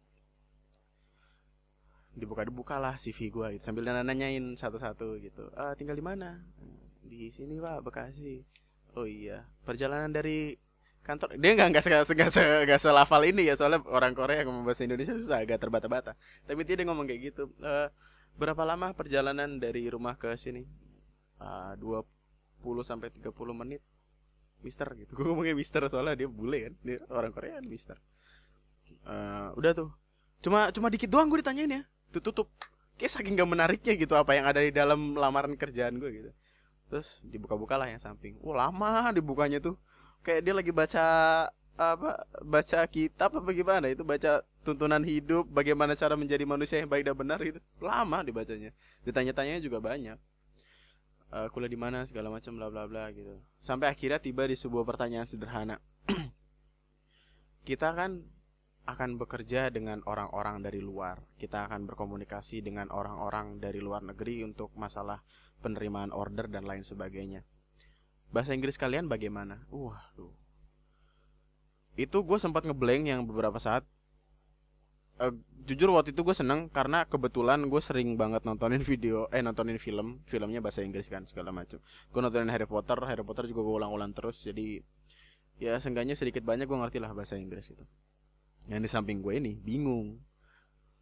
[2.17, 5.53] dibuka-dibuka lah CV gue gitu sambil nanyain satu-satu gitu.
[5.53, 6.41] Ah tinggal di mana?
[7.05, 8.41] Di sini pak Bekasi.
[8.97, 9.45] Oh iya.
[9.69, 10.57] Perjalanan dari
[11.05, 11.37] kantor?
[11.37, 14.89] Dia nggak nggak nggak se nggak selafal ini ya soalnya orang Korea yang ngomong bahasa
[14.89, 16.17] Indonesia susah agak terbata-bata.
[16.49, 17.93] Tapi dia ngomong kayak gitu e,
[18.41, 20.65] berapa lama perjalanan dari rumah ke sini?
[21.77, 22.01] Dua
[22.65, 23.85] puluh sampai tiga puluh menit.
[24.65, 25.13] Mister gitu.
[25.21, 28.01] Gue ngomongnya Mister soalnya dia bule kan dia orang Korea Mister.
[29.05, 29.93] Uh, udah tuh.
[30.41, 31.83] Cuma cuma dikit doang gue ditanyain ya
[32.21, 32.51] tutup
[32.97, 36.31] kayak saking gak menariknya gitu apa yang ada di dalam lamaran kerjaan gue gitu.
[36.89, 38.39] Terus dibuka-buka lah yang samping.
[38.41, 39.77] Wah lama dibukanya tuh.
[40.25, 41.05] Kayak dia lagi baca
[41.77, 47.05] apa baca kitab apa gimana itu baca tuntunan hidup bagaimana cara menjadi manusia yang baik
[47.05, 48.73] dan benar itu lama dibacanya.
[49.05, 50.19] Ditanya-tanyanya juga banyak.
[51.27, 53.35] Uh, kuliah di mana segala macam bla bla bla gitu.
[53.59, 55.83] Sampai akhirnya tiba di sebuah pertanyaan sederhana.
[57.67, 58.23] Kita kan
[58.87, 61.19] akan bekerja dengan orang-orang dari luar.
[61.37, 65.27] Kita akan berkomunikasi dengan orang-orang dari luar negeri untuk masalah
[65.59, 67.43] penerimaan order dan lain sebagainya.
[68.31, 69.67] Bahasa Inggris kalian bagaimana?
[69.75, 70.15] Wah.
[71.99, 73.83] Itu gue sempat ngeblank yang beberapa saat.
[75.17, 75.33] Uh,
[75.65, 80.21] jujur waktu itu gue seneng karena kebetulan gue sering banget nontonin video, eh nontonin film,
[80.29, 81.81] filmnya bahasa Inggris kan segala macam.
[82.13, 84.85] Gue nontonin Harry Potter, Harry Potter juga gue ulang-ulang terus, jadi
[85.57, 87.85] ya seenggaknya sedikit banyak gue ngerti lah bahasa Inggris itu
[88.67, 90.19] yang di samping gue ini bingung.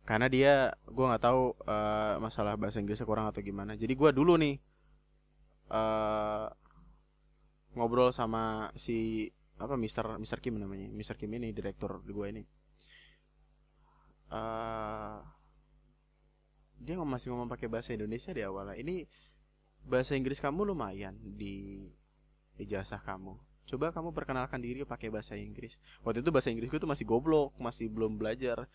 [0.05, 3.73] Karena dia gue nggak tahu uh, masalah bahasa Inggrisnya kurang atau gimana.
[3.73, 4.61] Jadi gue dulu nih
[5.73, 6.53] uh,
[7.73, 12.45] ngobrol sama si apa Mister Mister Kim namanya Mister Kim ini direktur gue ini.
[14.29, 15.25] Uh,
[16.77, 18.77] dia masih ngomong pakai bahasa Indonesia di awalnya.
[18.77, 19.09] Ini
[19.89, 21.89] bahasa Inggris kamu lumayan di
[22.61, 25.81] ijazah kamu coba kamu perkenalkan diri pakai bahasa Inggris.
[26.05, 28.69] Waktu itu bahasa Inggris gue tuh masih goblok masih belum belajar.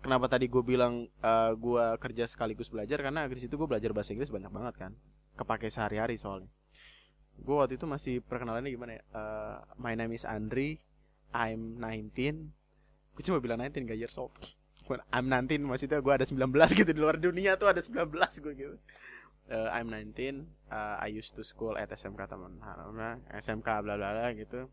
[0.00, 3.00] Kenapa tadi gue bilang uh, eh, gue kerja sekaligus belajar?
[3.00, 4.92] Karena di situ gue belajar bahasa Inggris banyak banget kan.
[5.36, 6.48] Kepake sehari-hari soalnya.
[7.36, 9.02] Gue waktu itu masih perkenalannya gimana ya?
[9.12, 10.80] Uh, my name is Andri
[11.36, 12.56] I'm 19
[13.16, 14.32] gue cuma bilang 19 gak years old.
[15.16, 18.76] I'm 19 maksudnya gue ada 19 gitu di luar dunia tuh ada 19 gue gitu
[19.50, 22.58] uh, I'm 19 uh, I used to school at SMK teman
[23.30, 24.68] SMK bla bla bla gitu.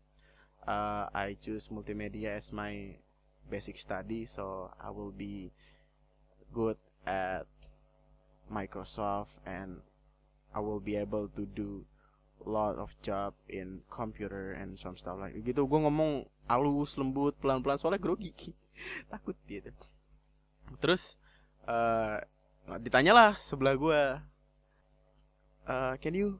[0.64, 2.96] Uh, I choose multimedia as my
[3.52, 5.52] basic study so I will be
[6.52, 7.44] good at
[8.48, 9.84] Microsoft and
[10.54, 11.84] I will be able to do
[12.44, 15.64] lot of job in computer and some stuff like gitu.
[15.64, 18.32] Gue ngomong halus lembut pelan pelan soalnya grogi.
[19.12, 19.72] Takut gitu.
[20.80, 21.16] Terus
[21.64, 22.20] uh,
[22.80, 24.00] ditanyalah sebelah gue
[25.68, 26.38] uh, can you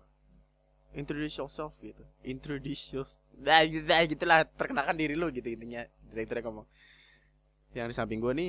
[0.94, 2.04] introduce yourself gitu?
[2.22, 5.84] Introduce yourself nah, gitu, nah, gitulah perkenalkan diri lu gitu intinya
[6.14, 6.66] direkturnya ngomong.
[7.74, 8.48] Yang di samping gue nih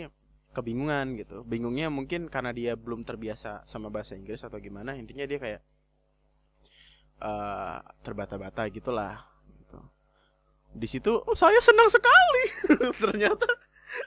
[0.55, 1.41] kebingungan gitu.
[1.43, 5.61] Bingungnya mungkin karena dia belum terbiasa sama bahasa Inggris atau gimana intinya dia kayak
[7.19, 9.25] uh, terbata-bata gitulah
[9.59, 9.79] gitu.
[10.75, 12.45] di situ oh saya senang sekali.
[13.03, 13.49] Ternyata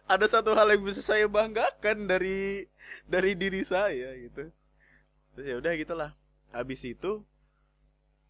[0.09, 2.64] ada satu hal yang bisa saya banggakan dari
[3.04, 4.48] dari diri saya gitu.
[5.35, 6.11] Terus ya udah gitulah
[6.52, 7.22] habis itu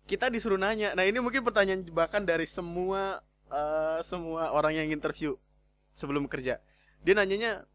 [0.09, 0.97] kita disuruh nanya.
[0.97, 3.21] Nah ini mungkin pertanyaan bahkan dari semua
[3.53, 5.37] uh, semua orang yang interview
[5.93, 6.59] sebelum kerja.
[7.05, 7.69] Dia nanyanya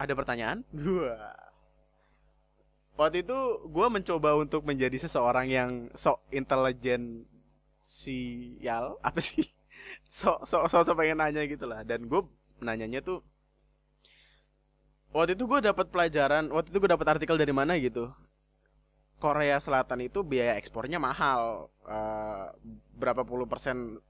[0.00, 0.64] ada pertanyaan?
[0.72, 1.36] Wah.
[2.96, 7.28] Waktu itu gue mencoba untuk menjadi seseorang yang sok intelijen
[7.84, 8.96] sial.
[9.06, 9.44] Apa sih?
[10.08, 11.84] Sok sok sok so pengen nanya gitu lah.
[11.84, 12.24] Dan gue
[12.62, 13.20] nanyanya tuh
[15.12, 18.08] waktu itu gue dapat pelajaran waktu itu gue dapat artikel dari mana gitu
[19.22, 21.70] Korea Selatan itu biaya ekspornya mahal.
[21.86, 22.50] Uh,
[22.98, 24.02] berapa puluh persen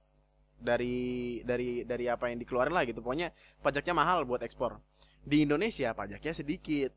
[0.57, 3.05] dari dari dari apa yang dikeluarin lah gitu.
[3.05, 3.29] Pokoknya
[3.61, 4.81] pajaknya mahal buat ekspor.
[5.21, 6.97] Di Indonesia pajaknya sedikit.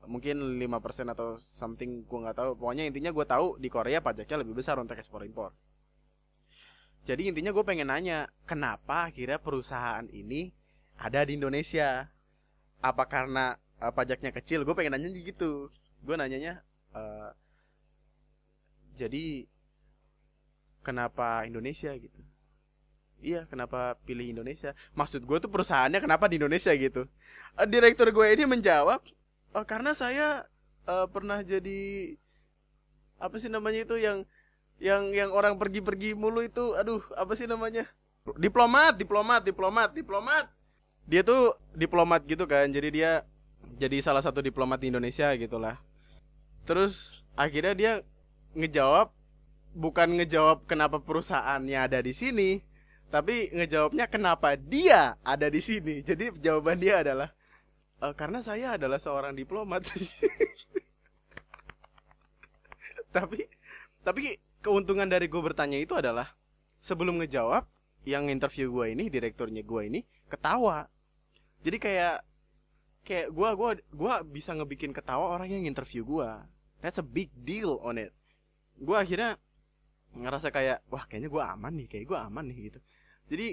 [0.00, 2.50] Mungkin 5% atau something gue nggak tahu.
[2.56, 5.52] Pokoknya intinya gue tahu di Korea pajaknya lebih besar untuk ekspor impor.
[7.04, 10.48] Jadi intinya gue pengen nanya kenapa akhirnya perusahaan ini
[10.96, 12.08] ada di Indonesia?
[12.80, 14.64] Apa karena uh, pajaknya kecil?
[14.64, 15.68] Gue pengen nanya gitu.
[16.00, 16.64] Gue nanyanya
[16.96, 17.36] uh,
[19.00, 19.48] jadi
[20.84, 22.20] kenapa Indonesia gitu?
[23.20, 24.72] Iya kenapa pilih Indonesia?
[24.96, 27.04] Maksud gue tuh perusahaannya kenapa di Indonesia gitu?
[27.56, 29.00] Uh, direktur gue ini menjawab
[29.52, 30.48] oh, karena saya
[30.88, 32.16] uh, pernah jadi
[33.20, 34.24] apa sih namanya itu yang
[34.80, 37.84] yang yang orang pergi-pergi mulu itu aduh apa sih namanya?
[38.40, 40.48] Diplomat diplomat diplomat diplomat.
[41.04, 43.12] Dia tuh diplomat gitu kan jadi dia
[43.76, 45.76] jadi salah satu diplomat di Indonesia gitulah.
[46.64, 47.92] Terus akhirnya dia
[48.56, 49.12] ngejawab
[49.74, 52.50] bukan ngejawab kenapa perusahaannya ada di sini
[53.10, 55.98] tapi ngejawabnya kenapa dia ada di sini.
[56.06, 57.34] Jadi jawaban dia adalah
[57.98, 59.82] uh, karena saya adalah seorang diplomat.
[63.10, 63.42] Tapi
[64.06, 66.30] tapi keuntungan dari gue bertanya itu adalah
[66.78, 67.66] sebelum ngejawab
[68.06, 70.86] yang interview gue ini direkturnya gue ini ketawa.
[71.66, 72.22] Jadi kayak
[73.02, 76.30] kayak gue gua gua bisa ngebikin ketawa orang yang interview gue
[76.84, 78.12] that's a big deal on it
[78.80, 79.36] gue akhirnya
[80.16, 82.80] ngerasa kayak wah kayaknya gue aman nih kayak gue aman nih gitu.
[83.30, 83.48] Jadi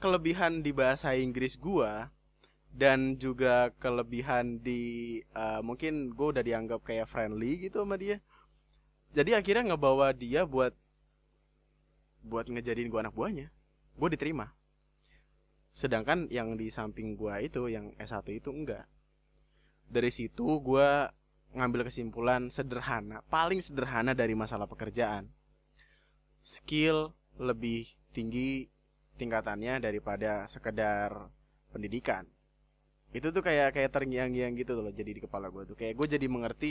[0.00, 1.90] kelebihan di bahasa Inggris gue
[2.74, 8.18] dan juga kelebihan di uh, mungkin gue udah dianggap kayak friendly gitu sama dia
[9.14, 10.74] jadi akhirnya ngebawa dia buat
[12.26, 13.46] buat ngejadiin gue anak buahnya.
[13.94, 14.50] Gue diterima.
[15.70, 18.90] Sedangkan yang di samping gue itu yang S1 itu enggak.
[19.86, 20.90] Dari situ gue
[21.54, 25.30] ngambil kesimpulan sederhana paling sederhana dari masalah pekerjaan.
[26.44, 28.68] Skill lebih tinggi
[29.16, 31.30] tingkatannya daripada sekedar
[31.70, 32.26] pendidikan.
[33.14, 35.76] Itu tuh kayak kayak terngiang-ngiang gitu loh jadi di kepala gue tuh.
[35.78, 36.70] Kayak gue jadi mengerti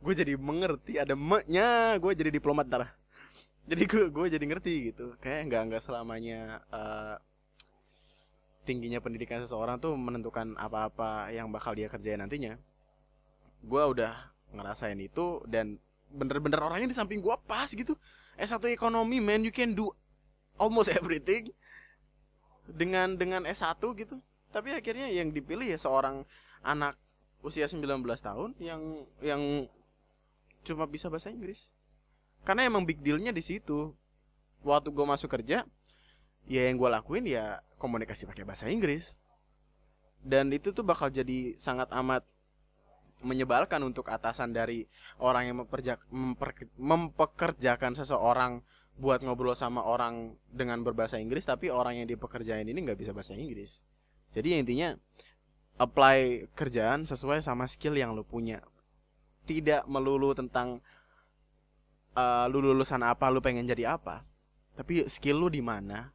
[0.00, 2.84] gue jadi mengerti ada maknya gue jadi diplomat ntar.
[3.70, 5.14] Jadi gue gue jadi ngerti gitu.
[5.22, 7.14] Kayak nggak nggak selamanya uh,
[8.66, 12.58] tingginya pendidikan seseorang tuh menentukan apa-apa yang bakal dia kerjain nantinya
[13.60, 15.78] gue udah ngerasain itu dan
[16.10, 17.94] bener-bener orangnya di samping gue pas gitu.
[18.40, 19.92] S1 ekonomi man you can do
[20.56, 21.52] almost everything
[22.66, 24.18] dengan dengan S1 gitu.
[24.50, 26.26] Tapi akhirnya yang dipilih ya seorang
[26.66, 26.98] anak
[27.40, 28.82] usia 19 tahun yang
[29.22, 29.42] yang
[30.66, 31.72] cuma bisa bahasa Inggris.
[32.42, 33.94] Karena emang big dealnya di situ.
[34.60, 35.64] Waktu gue masuk kerja
[36.44, 39.16] ya yang gue lakuin ya komunikasi pakai bahasa Inggris.
[40.20, 42.26] Dan itu tuh bakal jadi sangat amat
[43.22, 44.84] menyebalkan untuk atasan dari
[45.20, 45.56] orang yang
[46.78, 48.64] mempekerjakan seseorang
[49.00, 53.32] buat ngobrol sama orang dengan berbahasa Inggris tapi orang yang dipekerjain ini nggak bisa bahasa
[53.32, 53.80] Inggris.
[54.36, 54.94] Jadi intinya
[55.80, 58.60] apply kerjaan sesuai sama skill yang lu punya.
[59.48, 60.84] Tidak melulu tentang
[62.12, 64.22] uh, lu lulusan apa lu pengen jadi apa.
[64.76, 66.12] Tapi skill lu di mana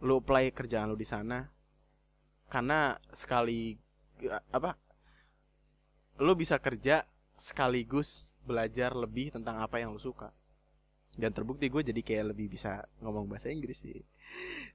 [0.00, 1.50] lu apply kerjaan lu di sana.
[2.46, 3.74] Karena sekali
[4.54, 4.78] apa
[6.18, 7.02] lu bisa kerja
[7.34, 10.30] sekaligus belajar lebih tentang apa yang lu suka.
[11.14, 13.98] Dan terbukti gue jadi kayak lebih bisa ngomong bahasa Inggris sih.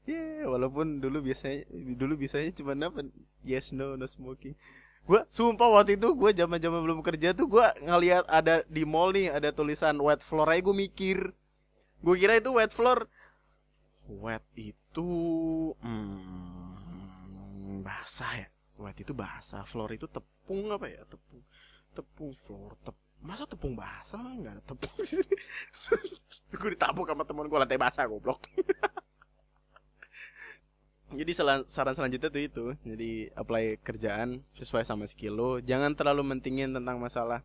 [0.07, 1.67] Ya yeah, walaupun dulu biasanya
[1.99, 3.03] dulu biasanya cuma apa?
[3.43, 4.55] Yes no no smoking.
[5.03, 9.11] Gue sumpah waktu itu gue zaman zaman belum kerja tuh gue ngeliat ada di mall
[9.11, 11.35] nih ada tulisan wet floor aja gue mikir.
[11.99, 13.11] Gue kira itu wet floor.
[14.07, 15.11] Wet itu
[15.83, 18.49] hmm, basah ya
[18.79, 21.03] wet itu basah floor itu tepung apa ya?
[21.05, 21.43] Tepung
[21.91, 24.23] tepung floor tepung masa tepung basah?
[24.23, 24.97] Nggak ada tepung
[26.59, 28.39] gue ditabuk sama temen gue lantai basah goblok.
[31.09, 31.65] Jadi saran
[31.97, 35.51] selanjutnya tuh itu jadi apply kerjaan sesuai sama skill lo.
[35.57, 37.41] Jangan terlalu mentingin tentang masalah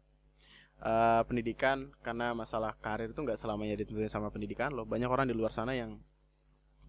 [0.84, 4.84] uh, pendidikan karena masalah karir itu nggak selamanya ditentuin sama pendidikan lo.
[4.84, 5.96] Banyak orang di luar sana yang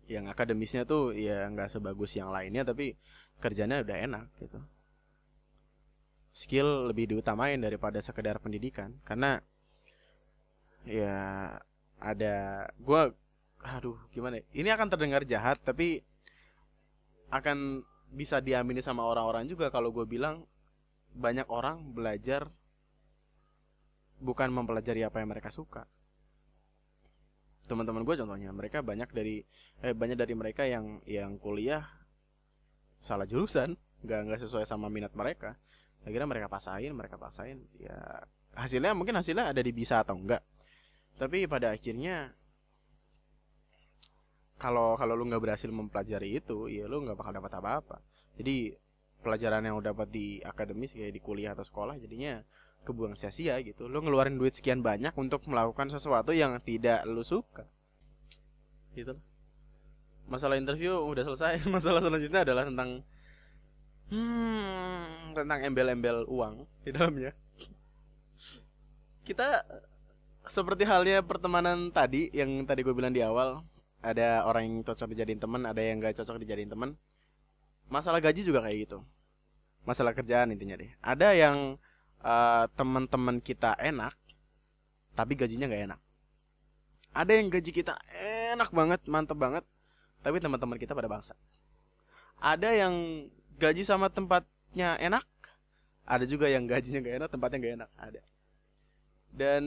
[0.06, 2.94] yang akademisnya tuh ya nggak sebagus yang lainnya tapi
[3.40, 4.60] kerjanya udah enak gitu
[6.36, 9.40] skill lebih diutamain daripada sekedar pendidikan karena
[10.84, 11.16] ya
[11.98, 13.02] ada gue
[13.66, 14.46] aduh gimana ya?
[14.54, 16.04] ini akan terdengar jahat tapi
[17.32, 17.82] akan
[18.12, 20.46] bisa diamini sama orang-orang juga kalau gue bilang
[21.16, 22.52] banyak orang belajar
[24.20, 25.88] bukan mempelajari apa yang mereka suka
[27.66, 29.42] teman-teman gue contohnya mereka banyak dari
[29.82, 31.82] eh, banyak dari mereka yang yang kuliah
[33.06, 35.54] salah jurusan nggak nggak sesuai sama minat mereka.
[36.02, 38.26] Akhirnya mereka pasain mereka pasain ya
[38.58, 40.42] hasilnya mungkin hasilnya ada di bisa atau enggak
[41.16, 42.36] tapi pada akhirnya
[44.60, 47.98] kalau kalau lu nggak berhasil mempelajari itu ya lu nggak bakal dapat apa-apa.
[48.36, 48.76] Jadi
[49.24, 52.44] pelajaran yang udah dapat di akademis kayak di kuliah atau sekolah jadinya
[52.84, 53.88] kebuang sia-sia gitu.
[53.88, 57.64] Lu ngeluarin duit sekian banyak untuk melakukan sesuatu yang tidak lu suka.
[58.96, 59.16] Gitu
[60.26, 63.06] masalah interview udah selesai masalah selanjutnya adalah tentang
[64.10, 67.32] hmm, tentang embel-embel uang di dalamnya.
[69.26, 69.66] Kita
[70.46, 73.66] seperti halnya pertemanan tadi yang tadi gue bilang di awal,
[74.06, 76.94] ada orang yang cocok dijadiin teman, ada yang gak cocok dijadiin teman.
[77.90, 79.02] Masalah gaji juga kayak gitu.
[79.86, 80.94] Masalah kerjaan intinya deh.
[81.02, 81.78] Ada yang
[82.22, 84.14] uh, teman-teman kita enak,
[85.18, 86.00] tapi gajinya gak enak.
[87.16, 87.98] Ada yang gaji kita
[88.54, 89.66] enak banget, mantep banget,
[90.26, 91.38] tapi teman-teman kita pada bangsa.
[92.42, 92.94] Ada yang
[93.62, 95.24] gaji sama tempatnya enak
[96.06, 98.22] ada juga yang gajinya gak enak tempatnya gak enak ada.
[99.34, 99.64] Dan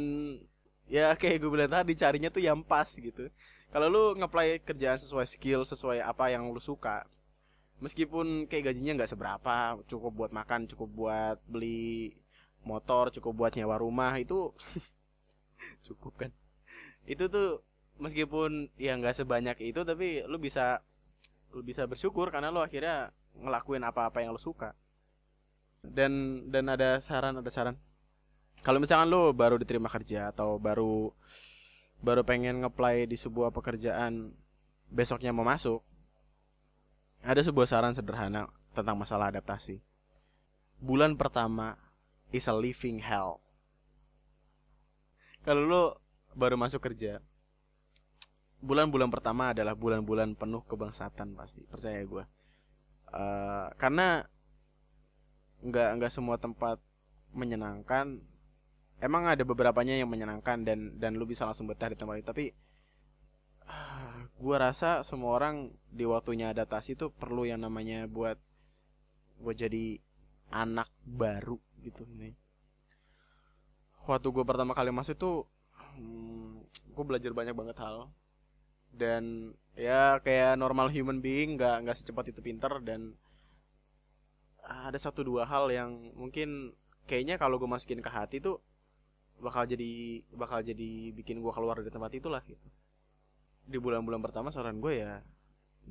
[0.86, 3.28] ya kayak gue bilang tadi carinya tuh yang pas gitu.
[3.68, 7.04] Kalau lu ngeplay kerjaan sesuai skill sesuai apa yang lu suka
[7.84, 12.10] meskipun kayak gajinya nggak seberapa cukup buat makan cukup buat beli
[12.66, 14.54] motor cukup buat nyewa rumah itu
[15.86, 16.30] cukup kan?
[17.04, 17.60] Itu tuh
[17.98, 20.82] meskipun ya nggak sebanyak itu tapi lu bisa
[21.52, 24.74] lu bisa bersyukur karena lu akhirnya ngelakuin apa-apa yang lo suka.
[25.82, 27.78] Dan dan ada saran ada saran?
[28.62, 31.14] Kalau misalkan lo baru diterima kerja atau baru
[32.02, 34.34] baru pengen ngeplay di sebuah pekerjaan
[34.88, 35.82] besoknya mau masuk
[37.22, 39.82] ada sebuah saran sederhana tentang masalah adaptasi.
[40.78, 41.74] Bulan pertama
[42.30, 43.42] is a living hell.
[45.42, 45.82] Kalau lo
[46.38, 47.18] baru masuk kerja
[48.58, 52.24] bulan-bulan pertama adalah bulan-bulan penuh kebangsatan pasti percaya gue
[53.12, 54.24] uh, karena
[55.64, 56.78] nggak nggak semua tempat
[57.34, 58.22] menyenangkan.
[58.98, 62.46] Emang ada beberapanya yang menyenangkan dan dan lu bisa langsung betah di tempat itu tapi
[63.70, 68.38] uh, gua rasa semua orang di waktunya adaptasi itu perlu yang namanya buat
[69.38, 70.02] buat jadi
[70.50, 72.34] anak baru gitu nih
[74.08, 75.36] waktu gue pertama kali masuk tuh
[75.94, 76.64] hmm,
[76.96, 78.10] gue belajar banyak banget hal
[78.98, 82.82] dan ya kayak normal human being nggak nggak secepat itu pinter.
[82.82, 83.14] Dan
[84.66, 86.74] ada satu dua hal yang mungkin
[87.08, 88.60] kayaknya kalau gue masukin ke hati tuh
[89.38, 92.68] bakal jadi bakal jadi bikin gue keluar dari tempat itulah gitu.
[93.64, 95.22] Di bulan-bulan pertama saran gue ya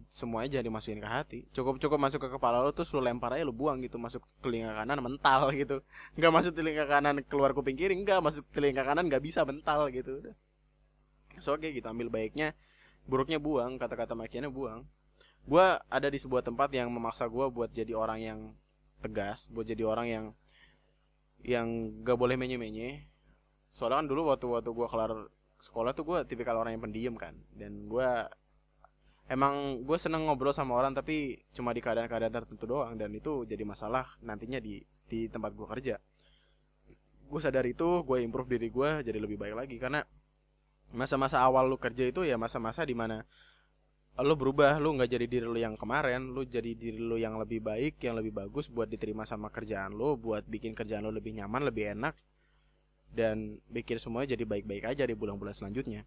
[0.05, 1.39] semuanya jadi dimasukin ke hati.
[1.55, 3.97] Cukup cukup masuk ke kepala lo terus lo lempar aja lo buang gitu.
[3.97, 5.82] Masuk telinga kanan mental gitu.
[6.14, 8.22] Nggak masuk telinga kanan keluar kuping kiri nggak.
[8.22, 10.22] Masuk telinga kanan nggak bisa mental gitu.
[10.22, 10.36] Udah.
[11.41, 11.88] So oke okay, gitu.
[11.89, 12.53] Ambil baiknya
[13.08, 14.84] buruknya buang kata-kata makiannya buang.
[15.47, 18.39] Gue ada di sebuah tempat yang memaksa gue buat jadi orang yang
[18.99, 20.26] tegas buat jadi orang yang
[21.45, 21.68] yang
[22.03, 23.08] gak boleh menye-menye.
[23.72, 25.12] Soalnya kan dulu waktu waktu gue kelar
[25.64, 27.38] sekolah tuh gue tipikal orang yang pendiam kan.
[27.55, 28.10] Dan gue
[29.32, 32.99] emang gue seneng ngobrol sama orang tapi cuma di keadaan-keadaan tertentu doang.
[32.99, 35.95] Dan itu jadi masalah nantinya di di tempat gue kerja.
[37.28, 39.76] Gue sadar itu gue improve diri gue jadi lebih baik lagi.
[39.80, 40.03] Karena
[40.92, 43.28] masa-masa awal lu kerja itu ya masa-masa di mana
[44.18, 47.62] lu berubah lu nggak jadi diri lu yang kemarin lu jadi diri lu yang lebih
[47.62, 51.70] baik yang lebih bagus buat diterima sama kerjaan lu buat bikin kerjaan lu lebih nyaman
[51.70, 52.18] lebih enak
[53.14, 56.04] dan bikin semuanya jadi baik-baik aja di bulan-bulan selanjutnya.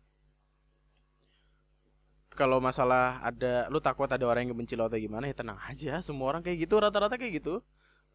[2.31, 6.01] Kalau masalah ada lu takut ada orang yang benci lo atau gimana ya tenang aja.
[6.01, 7.61] Semua orang kayak gitu rata-rata kayak gitu.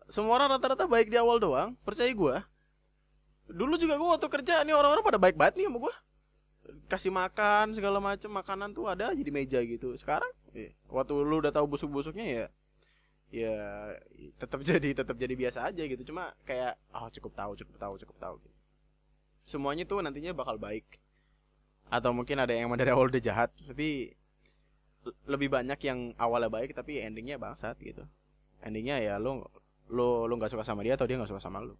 [0.07, 2.35] Semua orang rata-rata baik di awal doang percaya gue
[3.45, 5.93] dulu juga gue waktu kerja nih orang-orang pada baik banget nih sama gue
[6.85, 9.93] kasih makan segala macam makanan tuh ada aja di meja gitu.
[9.97, 12.45] Sekarang ya, waktu lu udah tahu busuk-busuknya ya
[13.33, 13.57] ya
[14.37, 16.01] tetap jadi tetap jadi biasa aja gitu.
[16.05, 18.35] Cuma kayak oh cukup tahu cukup tahu cukup tahu.
[18.41, 18.53] Gitu.
[19.45, 20.85] semuanya tuh nantinya bakal baik.
[21.89, 24.17] Atau mungkin ada yang dari awal udah jahat tapi
[25.29, 28.05] lebih banyak yang awalnya baik tapi endingnya bangsat gitu.
[28.65, 29.49] Endingnya ya lo
[29.89, 31.77] lo lo nggak suka sama dia atau dia nggak suka sama lo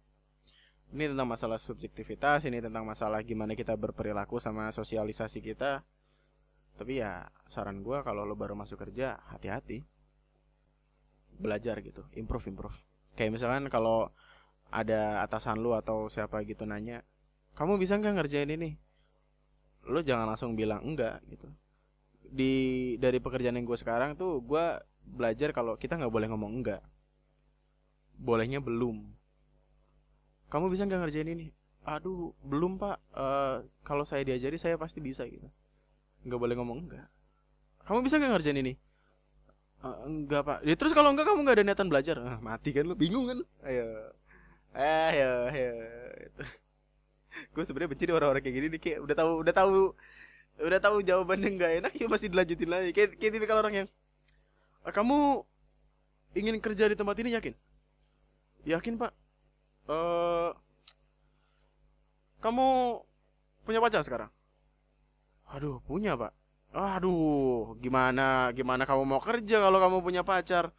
[0.94, 5.82] ini tentang masalah subjektivitas ini tentang masalah gimana kita berperilaku sama sosialisasi kita.
[6.76, 9.82] Tapi ya saran gue kalau lo baru masuk kerja hati-hati.
[11.36, 12.78] Belajar gitu improve improve.
[13.18, 14.12] Kayak misalkan kalau
[14.70, 17.06] ada atasan lo atau siapa gitu nanya
[17.56, 18.76] kamu bisa nggak ngerjain ini?
[19.88, 21.48] Lo jangan langsung bilang enggak gitu.
[22.20, 24.64] Di dari pekerjaan yang gue sekarang tuh gue
[25.02, 26.84] belajar kalau kita nggak boleh ngomong enggak.
[28.20, 29.15] Bolehnya belum
[30.48, 31.46] kamu bisa nggak ngerjain ini?
[31.86, 32.98] Aduh belum pak.
[33.14, 35.46] Uh, kalau saya diajari saya pasti bisa gitu.
[36.26, 37.08] Nggak boleh ngomong enggak
[37.86, 38.74] kamu bisa nggak ngerjain ini?
[39.78, 40.58] Uh, enggak pak.
[40.66, 42.18] Ya, terus kalau enggak kamu nggak ada niatan belajar?
[42.18, 43.38] Uh, mati kan lo bingung kan?
[43.62, 44.10] Ayo.
[44.74, 45.72] Eh ayo ayo
[47.36, 49.76] gue sebenarnya benci orang-orang kayak gini nih kayak udah tahu udah tahu
[50.56, 52.90] udah tahu jawabannya nggak enak ya masih dilanjutin lagi.
[52.96, 53.88] Kayak kayak tipikal orang yang
[54.84, 55.44] kamu
[56.36, 57.54] ingin kerja di tempat ini yakin?
[58.64, 59.12] Yakin pak
[59.90, 60.50] uh,
[62.42, 62.66] kamu
[63.66, 64.30] punya pacar sekarang?
[65.50, 66.34] Aduh punya pak.
[66.76, 70.70] Aduh gimana gimana kamu mau kerja kalau kamu punya pacar?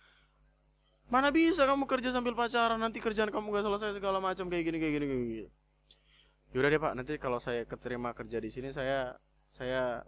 [1.07, 2.75] Mana bisa kamu kerja sambil pacaran?
[2.75, 5.49] Nanti kerjaan kamu gak selesai segala macam kayak gini kayak gini kayak gini.
[6.51, 9.15] Yaudah deh pak, nanti kalau saya keterima kerja di sini saya
[9.47, 10.03] saya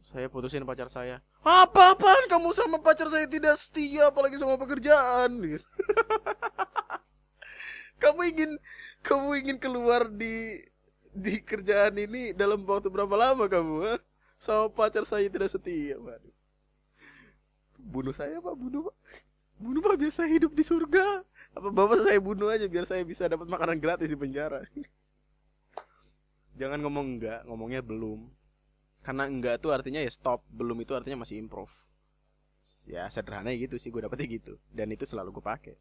[0.00, 1.20] saya putusin pacar saya.
[1.44, 5.36] Apa apaan kamu sama pacar saya tidak setia apalagi sama pekerjaan.
[7.98, 8.50] kamu ingin
[9.02, 10.62] kamu ingin keluar di
[11.12, 13.74] di kerjaan ini dalam waktu berapa lama kamu?
[13.84, 13.94] Ha?
[14.38, 16.34] Sama pacar saya tidak setia, waduh.
[17.78, 18.96] Bunuh saya pak, bunuh pak.
[19.58, 21.26] Bunuh pak biar saya hidup di surga.
[21.58, 24.62] Apa bapak saya bunuh aja biar saya bisa dapat makanan gratis di penjara
[26.58, 28.26] jangan ngomong enggak ngomongnya belum
[29.06, 31.70] karena enggak tuh artinya ya stop belum itu artinya masih improve
[32.84, 35.76] ya sederhana gitu sih gue dapetnya gitu dan itu selalu gue pakai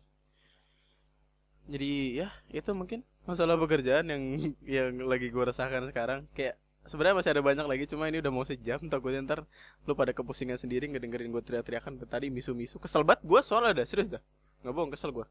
[1.68, 1.92] jadi
[2.26, 4.24] ya itu mungkin masalah pekerjaan yang
[4.80, 6.26] yang lagi gue rasakan sekarang.
[6.32, 9.44] Kayak sebenarnya masih ada banyak lagi cuma ini udah mau sejam takutnya ntar
[9.84, 12.80] lu pada kepusingan sendiri ngedengerin gue teriak-teriakan tadi misu-misu.
[12.80, 14.24] Kesel banget gue soalnya ada serius dah.
[14.64, 15.28] Nggak bohong kesel gue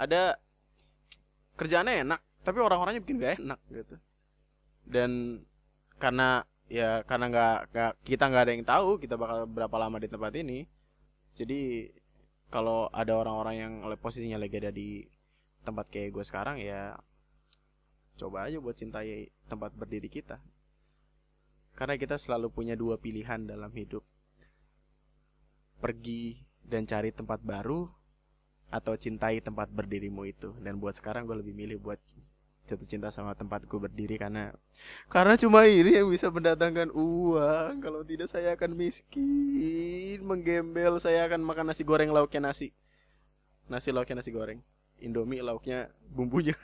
[0.00, 0.40] ada
[1.60, 3.96] kerjaannya enak tapi orang-orangnya bikin gak enak gitu.
[4.88, 5.44] Dan
[6.00, 10.32] karena ya karena nggak kita nggak ada yang tahu kita bakal berapa lama di tempat
[10.38, 10.64] ini
[11.34, 11.90] jadi
[12.48, 15.04] kalau ada orang-orang yang posisinya lagi ada di
[15.60, 16.96] tempat kayak gue sekarang ya
[18.20, 20.36] coba aja buat cintai tempat berdiri kita.
[21.72, 24.04] Karena kita selalu punya dua pilihan dalam hidup.
[25.80, 27.88] Pergi dan cari tempat baru
[28.68, 30.52] atau cintai tempat berdirimu itu.
[30.60, 32.00] Dan buat sekarang gue lebih milih buat
[32.68, 34.54] jatuh cinta sama tempatku berdiri karena
[35.10, 37.80] karena cuma ini yang bisa mendatangkan uang.
[37.80, 42.76] Kalau tidak saya akan miskin menggembel saya akan makan nasi goreng lauknya nasi.
[43.72, 44.60] Nasi lauknya nasi goreng
[45.00, 46.54] indomie lauknya bumbunya.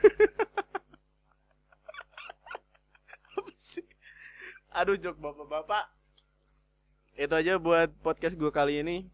[4.77, 5.89] Aduh jok bapak-bapak.
[7.17, 9.09] Itu aja buat podcast gue kali ini.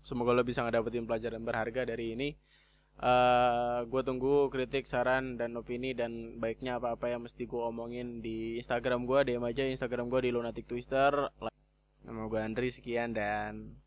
[0.00, 2.32] Semoga lo bisa ngedapetin pelajaran berharga dari ini.
[3.00, 7.60] Uh, eh, gue tunggu kritik saran dan opini dan baiknya apa apa yang mesti gue
[7.60, 11.28] omongin di Instagram gue DM aja Instagram gue di lunatic twister.
[12.04, 13.79] Nama gue Andri sekian dan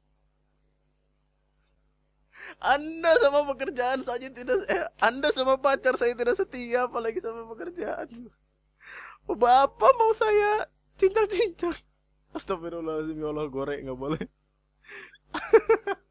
[2.59, 8.07] anda sama pekerjaan saja tidak eh, Anda sama pacar saya tidak setia apalagi sama pekerjaan.
[9.23, 10.67] Bapak mau saya
[10.99, 11.75] cincang-cincang.
[12.35, 14.23] Astagfirullahaladzim ya Allah goreng nggak boleh.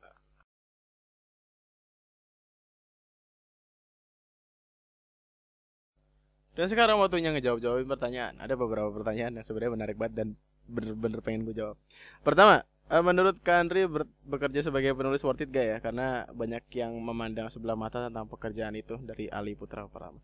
[6.53, 8.37] Dan sekarang waktunya ngejawab-jawabin pertanyaan.
[8.37, 10.29] Ada beberapa pertanyaan yang sebenarnya menarik banget dan
[10.69, 11.81] bener-bener pengen gue jawab.
[12.21, 13.87] Pertama, eh, menurut Kandri
[14.27, 15.77] bekerja sebagai penulis worth it gak ya?
[15.79, 20.19] Karena banyak yang memandang sebelah mata tentang pekerjaan itu dari Ali Putra Pratama.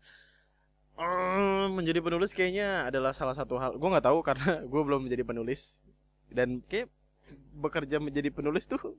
[0.99, 3.79] Hmm, menjadi penulis kayaknya adalah salah satu hal.
[3.79, 5.79] Gue nggak tahu karena gue belum menjadi penulis.
[6.27, 6.91] Dan kayak
[7.55, 8.97] bekerja menjadi penulis tuh,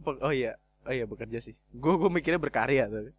[0.26, 0.56] oh iya,
[0.86, 1.58] oh iya bekerja sih.
[1.74, 3.10] Gue gue mikirnya berkarya tuh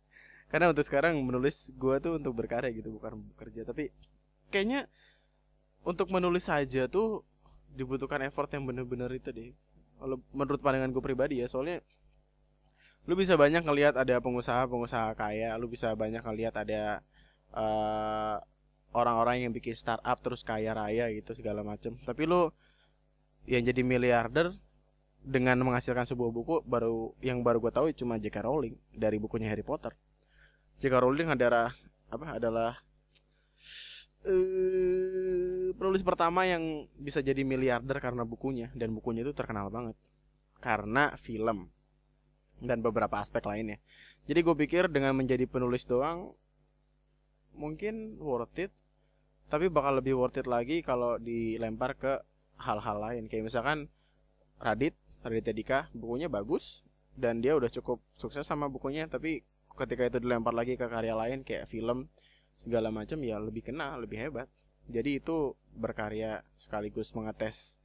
[0.51, 3.87] karena untuk sekarang menulis gue tuh untuk berkarya gitu bukan bekerja tapi
[4.51, 4.83] kayaknya
[5.87, 7.23] untuk menulis saja tuh
[7.75, 9.51] dibutuhkan effort yang bener-bener itu deh
[10.01, 11.79] kalau menurut pandangan gue pribadi ya soalnya
[13.09, 17.01] lu bisa banyak ngelihat ada pengusaha-pengusaha kaya lu bisa banyak ngelihat ada
[17.53, 18.37] uh,
[18.93, 22.53] orang-orang yang bikin startup terus kaya raya gitu segala macem tapi lu
[23.49, 24.53] yang jadi miliarder
[25.21, 28.41] dengan menghasilkan sebuah buku baru yang baru gue tahu cuma J.K.
[28.41, 29.93] Rowling dari bukunya Harry Potter
[30.81, 30.93] J.K.
[30.97, 31.73] Rowling adalah
[32.09, 32.73] apa adalah
[34.25, 35.40] uh,
[35.75, 39.95] penulis pertama yang bisa jadi miliarder karena bukunya dan bukunya itu terkenal banget
[40.61, 41.73] karena film
[42.61, 43.81] dan beberapa aspek lainnya.
[44.29, 46.37] Jadi gue pikir dengan menjadi penulis doang
[47.57, 48.71] mungkin worth it,
[49.49, 52.21] tapi bakal lebih worth it lagi kalau dilempar ke
[52.61, 53.25] hal-hal lain.
[53.25, 53.89] Kayak misalkan
[54.61, 54.93] Radit,
[55.25, 56.85] Radit Dika, bukunya bagus
[57.17, 59.41] dan dia udah cukup sukses sama bukunya, tapi
[59.75, 62.07] ketika itu dilempar lagi ke karya lain kayak film
[62.53, 64.47] segala macam ya lebih kena, lebih hebat.
[64.85, 67.81] Jadi itu berkarya sekaligus mengetes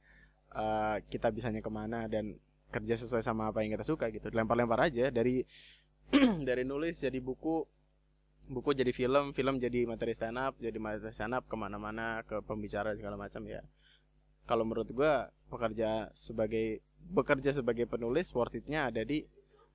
[0.53, 2.35] uh, kita bisanya ke mana dan
[2.67, 4.27] kerja sesuai sama apa yang kita suka gitu.
[4.31, 5.43] Lempar-lempar aja dari
[6.47, 7.63] dari nulis jadi buku
[8.47, 12.39] buku jadi film film jadi materi stand up jadi materi stand up ke mana-mana ke
[12.43, 13.63] pembicara segala macam ya.
[14.47, 15.13] Kalau menurut gue
[15.51, 16.79] pekerja sebagai
[17.11, 19.27] bekerja sebagai penulis worth itnya ada di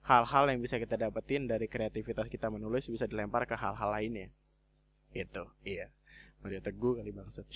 [0.09, 4.33] hal-hal yang bisa kita dapetin dari kreativitas kita menulis bisa dilempar ke hal-hal lainnya.
[5.13, 5.93] Itu iya
[6.43, 7.47] Mario Teguh kali bangsat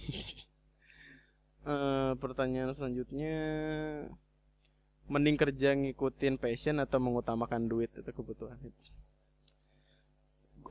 [1.67, 3.35] uh, pertanyaan selanjutnya
[5.07, 8.59] mending kerja ngikutin passion atau mengutamakan duit itu kebutuhan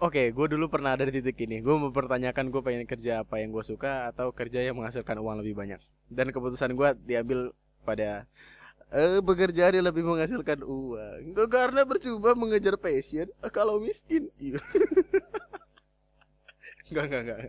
[0.03, 1.63] Oke, gue dulu pernah ada di titik ini.
[1.63, 5.55] Gue mempertanyakan gue pengen kerja apa yang gue suka atau kerja yang menghasilkan uang lebih
[5.55, 5.80] banyak.
[6.11, 7.55] Dan keputusan gue diambil
[7.88, 8.28] pada
[8.91, 11.32] eh bekerja yang lebih menghasilkan uang.
[11.32, 14.28] Gue karena bercoba mengejar passion eh, kalau miskin.
[16.92, 17.40] Enggak, enggak, enggak.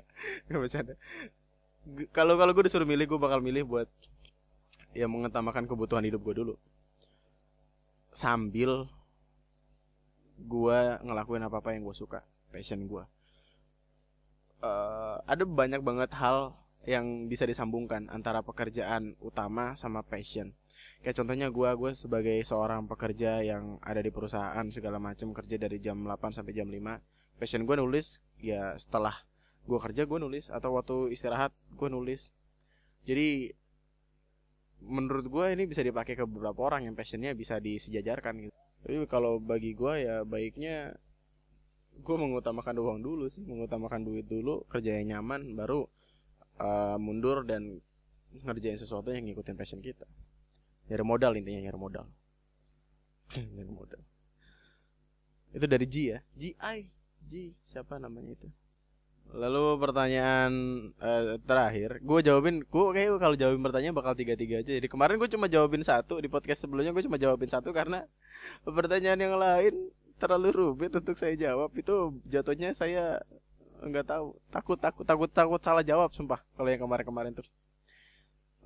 [0.48, 0.94] Enggak bercanda.
[2.10, 3.88] Kalau kalau gue disuruh milih, gue bakal milih buat
[4.96, 6.54] ya mengutamakan kebutuhan hidup gue dulu
[8.16, 8.88] sambil
[10.40, 13.04] gue ngelakuin apa apa yang gue suka passion gue
[14.64, 16.56] uh, ada banyak banget hal
[16.88, 20.56] yang bisa disambungkan antara pekerjaan utama sama passion
[21.04, 25.76] kayak contohnya gue gue sebagai seorang pekerja yang ada di perusahaan segala macam kerja dari
[25.76, 26.80] jam 8 sampai jam 5
[27.36, 29.14] passion gue nulis ya setelah
[29.66, 32.30] gue kerja gue nulis atau waktu istirahat gue nulis.
[33.06, 33.50] Jadi
[34.82, 38.54] menurut gue ini bisa dipakai ke beberapa orang yang passionnya bisa disejajarkan gitu.
[38.86, 40.94] Tapi kalau bagi gue ya baiknya
[41.96, 43.42] gue mengutamakan uang dulu sih.
[43.42, 45.86] Mengutamakan duit dulu kerja yang nyaman baru
[46.62, 47.82] uh, mundur dan
[48.30, 50.06] ngerjain sesuatu yang ngikutin passion kita.
[50.86, 52.06] Nyari modal intinya nyari modal.
[53.58, 54.02] Nyari modal.
[55.50, 56.18] Itu dari G ya?
[56.36, 56.54] G
[57.26, 58.46] I G siapa namanya itu
[59.34, 60.52] Lalu pertanyaan
[61.02, 64.78] uh, terakhir, gue jawabin, gue kayak kalau jawabin pertanyaan bakal tiga tiga aja.
[64.78, 68.06] Jadi kemarin gue cuma jawabin satu di podcast sebelumnya gue cuma jawabin satu karena
[68.62, 69.90] pertanyaan yang lain
[70.22, 73.18] terlalu rumit untuk saya jawab itu jatuhnya saya
[73.82, 77.46] nggak tahu takut takut takut takut salah jawab sumpah kalau yang kemarin kemarin tuh.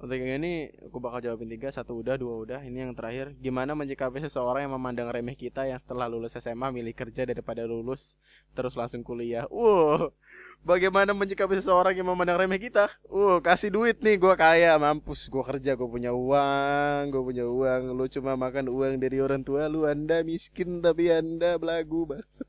[0.00, 2.64] Untuk yang ini aku bakal jawabin tiga Satu udah, dua udah.
[2.64, 3.36] Ini yang terakhir.
[3.36, 8.16] Gimana menyikapi seseorang yang memandang remeh kita Yang setelah lulus SMA milih kerja daripada lulus
[8.56, 9.44] Terus langsung kuliah?
[9.52, 10.16] Wow
[10.64, 12.88] Bagaimana menyikapi seseorang yang memandang remeh kita?
[13.12, 14.72] Wow kasih duit nih Gue kaya.
[14.80, 17.92] Mampus Gue kerja Gue punya uang Gue punya uang.
[17.92, 22.24] Lu cuma makan uang dari orang tua Lu anda miskin Tapi anda belagu bas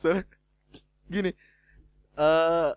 [0.00, 0.16] So
[1.12, 1.36] Gini
[2.16, 2.72] uh,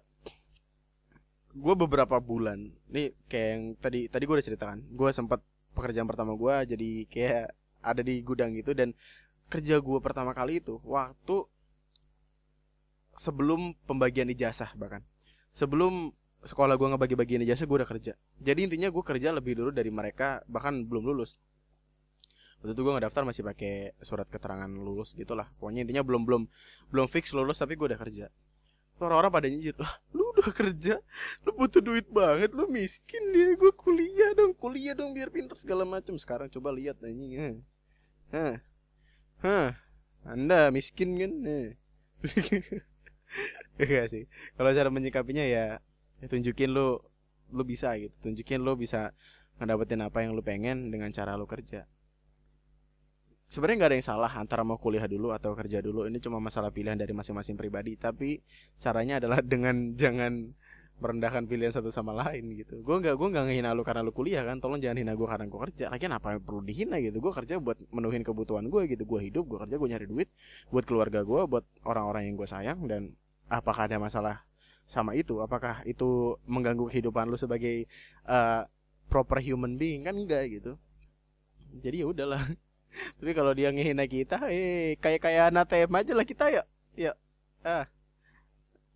[1.56, 2.68] gue beberapa bulan.
[2.92, 4.80] Nih kayak yang tadi tadi gue udah ceritakan.
[4.92, 5.40] Gue sempat
[5.72, 7.46] pekerjaan pertama gue jadi kayak
[7.80, 8.92] ada di gudang gitu dan
[9.48, 11.48] kerja gue pertama kali itu waktu
[13.16, 15.00] sebelum pembagian ijazah bahkan.
[15.56, 16.12] Sebelum
[16.44, 18.20] sekolah gue ngebagi-bagian ijazah gue udah kerja.
[18.44, 21.40] Jadi intinya gue kerja lebih dulu dari mereka bahkan belum lulus.
[22.60, 25.48] Waktu itu gue ngedaftar masih pakai surat keterangan lulus gitulah.
[25.56, 26.44] Pokoknya intinya belum belum
[26.92, 28.28] belum fix lulus tapi gue udah kerja
[29.00, 31.00] orang-orang pada nyinjir lah lu udah kerja?
[31.44, 35.84] Lu butuh duit banget lu miskin dia gue kuliah dong kuliah dong biar pintar segala
[35.84, 37.64] macam sekarang coba lihat anjing
[38.32, 38.60] hah
[39.44, 39.70] hah
[40.26, 41.32] anda miskin kan?
[43.78, 44.26] Enggak sih.
[44.58, 45.78] Kalau cara menyikapinya ya,
[46.18, 46.98] ya tunjukin lu
[47.54, 48.14] lu bisa gitu.
[48.26, 49.14] Tunjukin lu bisa
[49.62, 51.86] ngedapetin apa yang lu pengen dengan cara lu kerja
[53.46, 56.10] sebenarnya nggak ada yang salah antara mau kuliah dulu atau kerja dulu.
[56.10, 58.42] Ini cuma masalah pilihan dari masing-masing pribadi tapi
[58.82, 60.54] caranya adalah dengan jangan
[60.96, 62.80] merendahkan pilihan satu sama lain gitu.
[62.80, 64.64] Gue nggak gue nggak ngehina lu karena lu kuliah kan.
[64.64, 65.86] Tolong jangan hina gue karena gue kerja.
[65.92, 67.20] Lagi apa yang perlu dihina gitu?
[67.20, 69.04] Gue kerja buat menuhin kebutuhan gue gitu.
[69.04, 70.30] Gue hidup gue kerja gue nyari duit
[70.72, 72.80] buat keluarga gue buat orang-orang yang gue sayang.
[72.88, 73.12] Dan
[73.52, 74.48] apakah ada masalah
[74.88, 75.44] sama itu?
[75.44, 77.92] Apakah itu mengganggu kehidupan lu sebagai
[78.24, 78.64] uh,
[79.12, 80.08] proper human being?
[80.08, 80.80] Kan enggak gitu.
[81.76, 82.40] Jadi ya udahlah
[83.20, 86.64] tapi kalau dia ngehina kita eh kayak kayak anatem aja lah kita ya
[86.96, 87.12] ya
[87.66, 87.86] ah.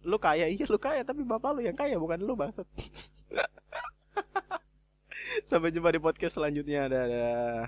[0.08, 2.64] Lu kaya iya lu kaya tapi bapak lu yang kaya bukan lu bangsat.
[5.52, 7.68] Sampai jumpa di podcast selanjutnya dadah